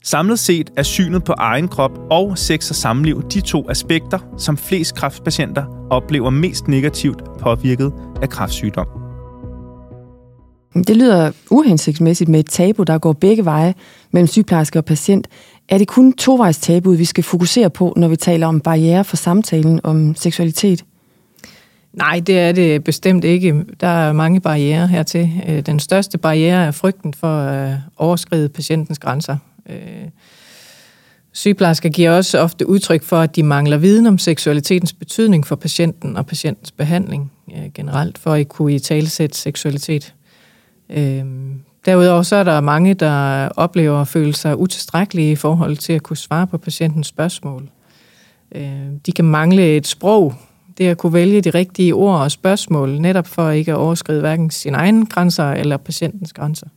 Samlet 0.03 0.39
set 0.39 0.69
er 0.77 0.83
synet 0.83 1.23
på 1.23 1.33
egen 1.37 1.67
krop 1.67 1.99
og 2.11 2.37
sex 2.37 2.69
og 2.69 2.75
samliv 2.75 3.23
de 3.29 3.41
to 3.41 3.69
aspekter, 3.69 4.19
som 4.37 4.57
flest 4.57 4.95
kræftpatienter 4.95 5.87
oplever 5.89 6.29
mest 6.29 6.67
negativt 6.67 7.23
påvirket 7.39 7.93
af 8.21 8.29
kræftsygdom. 8.29 9.04
Det 10.75 10.97
lyder 10.97 11.31
uhensigtsmæssigt 11.49 12.29
med 12.29 12.39
et 12.39 12.45
tabu, 12.45 12.83
der 12.83 12.97
går 12.97 13.13
begge 13.13 13.45
veje 13.45 13.73
mellem 14.11 14.27
sygeplejerske 14.27 14.79
og 14.79 14.85
patient. 14.85 15.27
Er 15.69 15.77
det 15.77 15.87
kun 15.87 16.13
tovejs 16.13 16.57
tabu, 16.57 16.91
vi 16.91 17.05
skal 17.05 17.23
fokusere 17.23 17.69
på, 17.69 17.93
når 17.97 18.07
vi 18.07 18.15
taler 18.15 18.47
om 18.47 18.59
barriere 18.61 19.03
for 19.03 19.15
samtalen 19.15 19.79
om 19.83 20.15
seksualitet? 20.15 20.85
Nej, 21.93 22.21
det 22.27 22.39
er 22.39 22.51
det 22.51 22.83
bestemt 22.83 23.23
ikke. 23.23 23.65
Der 23.79 23.87
er 23.87 24.13
mange 24.13 24.41
barriere 24.41 24.87
hertil. 24.87 25.31
Øh, 25.47 25.65
den 25.65 25.79
største 25.79 26.17
barriere 26.17 26.65
er 26.65 26.71
frygten 26.71 27.13
for 27.13 27.37
at 27.37 27.77
overskride 27.97 28.49
patientens 28.49 28.99
grænser. 28.99 29.37
Øh, 29.69 29.75
sygeplejersker 31.31 31.89
giver 31.89 32.11
også 32.11 32.39
ofte 32.39 32.69
udtryk 32.69 33.03
for, 33.03 33.21
at 33.21 33.35
de 33.35 33.43
mangler 33.43 33.77
viden 33.77 34.05
om 34.07 34.17
seksualitetens 34.17 34.93
betydning 34.93 35.47
for 35.47 35.55
patienten 35.55 36.17
og 36.17 36.25
patientens 36.25 36.71
behandling 36.71 37.31
generelt, 37.73 38.17
for 38.17 38.33
at 38.33 38.49
kunne 38.49 38.75
i 38.75 38.79
talesætte 38.79 39.37
seksualitet. 39.37 40.13
Øhm, 40.89 41.61
derudover 41.85 42.21
så 42.21 42.35
er 42.35 42.43
der 42.43 42.61
mange, 42.61 42.93
der 42.93 43.49
oplever 43.49 44.01
at 44.01 44.07
føle 44.07 44.35
sig 44.35 44.57
utilstrækkelige 44.57 45.31
i 45.31 45.35
forhold 45.35 45.77
til 45.77 45.93
at 45.93 46.03
kunne 46.03 46.17
svare 46.17 46.47
på 46.47 46.57
patientens 46.57 47.07
spørgsmål. 47.07 47.69
Øhm, 48.55 48.99
de 48.99 49.11
kan 49.11 49.25
mangle 49.25 49.77
et 49.77 49.87
sprog, 49.87 50.33
det 50.77 50.87
at 50.87 50.97
kunne 50.97 51.13
vælge 51.13 51.41
de 51.41 51.49
rigtige 51.49 51.95
ord 51.95 52.19
og 52.19 52.31
spørgsmål, 52.31 52.99
netop 52.99 53.27
for 53.27 53.49
ikke 53.49 53.71
at 53.71 53.77
overskride 53.77 54.19
hverken 54.19 54.49
sine 54.49 54.77
egne 54.77 55.05
grænser 55.05 55.51
eller 55.51 55.77
patientens 55.77 56.33
grænser. 56.33 56.67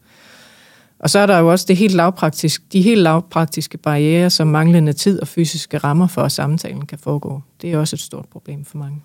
Og 0.98 1.10
så 1.10 1.18
er 1.18 1.26
der 1.26 1.38
jo 1.38 1.50
også 1.50 1.64
det 1.68 1.76
helt 1.76 1.94
lavpraktisk, 1.94 2.72
de 2.72 2.82
helt 2.82 3.02
lavpraktiske 3.02 3.78
barriere, 3.78 4.30
som 4.30 4.46
manglende 4.46 4.92
tid 4.92 5.20
og 5.20 5.28
fysiske 5.28 5.78
rammer 5.78 6.06
for, 6.06 6.22
at 6.22 6.32
samtalen 6.32 6.86
kan 6.86 6.98
foregå. 6.98 7.42
Det 7.62 7.72
er 7.72 7.78
også 7.78 7.96
et 7.96 8.00
stort 8.00 8.26
problem 8.32 8.64
for 8.64 8.78
mange. 8.78 9.00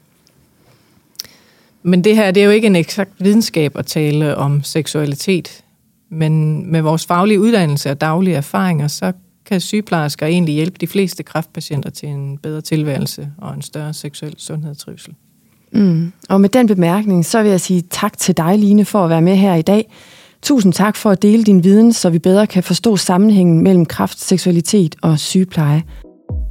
Men 1.84 2.04
det 2.04 2.16
her, 2.16 2.32
det 2.32 2.42
er 2.42 2.46
jo 2.46 2.52
ikke 2.52 2.68
en 2.68 2.76
eksakt 2.76 3.12
videnskab 3.20 3.78
at 3.78 3.86
tale 3.86 4.36
om 4.36 4.64
seksualitet. 4.64 5.64
Men 6.10 6.66
med 6.72 6.82
vores 6.82 7.06
faglige 7.06 7.40
uddannelse 7.40 7.92
og 7.92 8.02
daglige 8.02 8.36
erfaringer, 8.36 8.88
så 8.88 9.12
kan 9.46 9.62
sygeplejersker 9.62 10.26
egentlig 10.26 10.56
hjælpe 10.56 10.78
de 10.82 10.88
fleste 10.88 11.24
kræftpatienter 11.24 11.90
til 11.90 12.10
en 12.10 12.38
bedre 12.38 12.62
tilværelse 12.62 13.30
og 13.38 13.54
en 13.54 13.62
større 13.62 13.94
seksuel 13.94 14.36
sundhed 14.38 14.72
og 14.72 14.78
trivsel. 14.78 15.14
Mm. 15.72 16.12
Og 16.30 16.42
med 16.42 16.50
den 16.50 16.68
bemærkning, 16.68 17.26
så 17.26 17.42
vil 17.42 17.52
jeg 17.52 17.62
sige 17.62 17.82
tak 17.82 18.18
til 18.18 18.38
dig, 18.38 18.60
Line, 18.60 18.86
for 18.86 19.04
at 19.04 19.10
være 19.10 19.22
med 19.22 19.36
her 19.36 19.56
i 19.56 19.62
dag. 19.62 19.92
Tusind 20.42 20.74
tak 20.74 20.96
for 20.96 21.10
at 21.10 21.22
dele 21.22 21.44
din 21.44 21.64
viden, 21.64 21.94
så 21.94 22.10
vi 22.10 22.20
bedre 22.20 22.48
kan 22.48 22.64
forstå 22.64 22.98
sammenhængen 22.98 23.62
mellem 23.62 23.86
kræft, 23.86 24.20
seksualitet 24.20 24.96
og 25.02 25.20
sygepleje. 25.20 25.84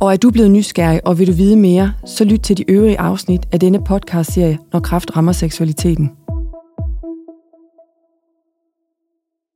Og 0.02 0.12
er 0.12 0.16
du 0.16 0.30
blevet 0.30 0.50
nysgerrig, 0.50 1.06
og 1.06 1.18
vil 1.18 1.26
du 1.26 1.32
vide 1.32 1.56
mere, 1.56 1.92
så 2.06 2.24
lyt 2.24 2.40
til 2.40 2.56
de 2.56 2.70
øvrige 2.70 3.00
afsnit 3.00 3.48
af 3.52 3.60
denne 3.60 3.84
podcastserie, 3.84 4.58
Når 4.72 4.80
kraft 4.80 5.16
rammer 5.16 5.32
seksualiteten. 5.32 6.10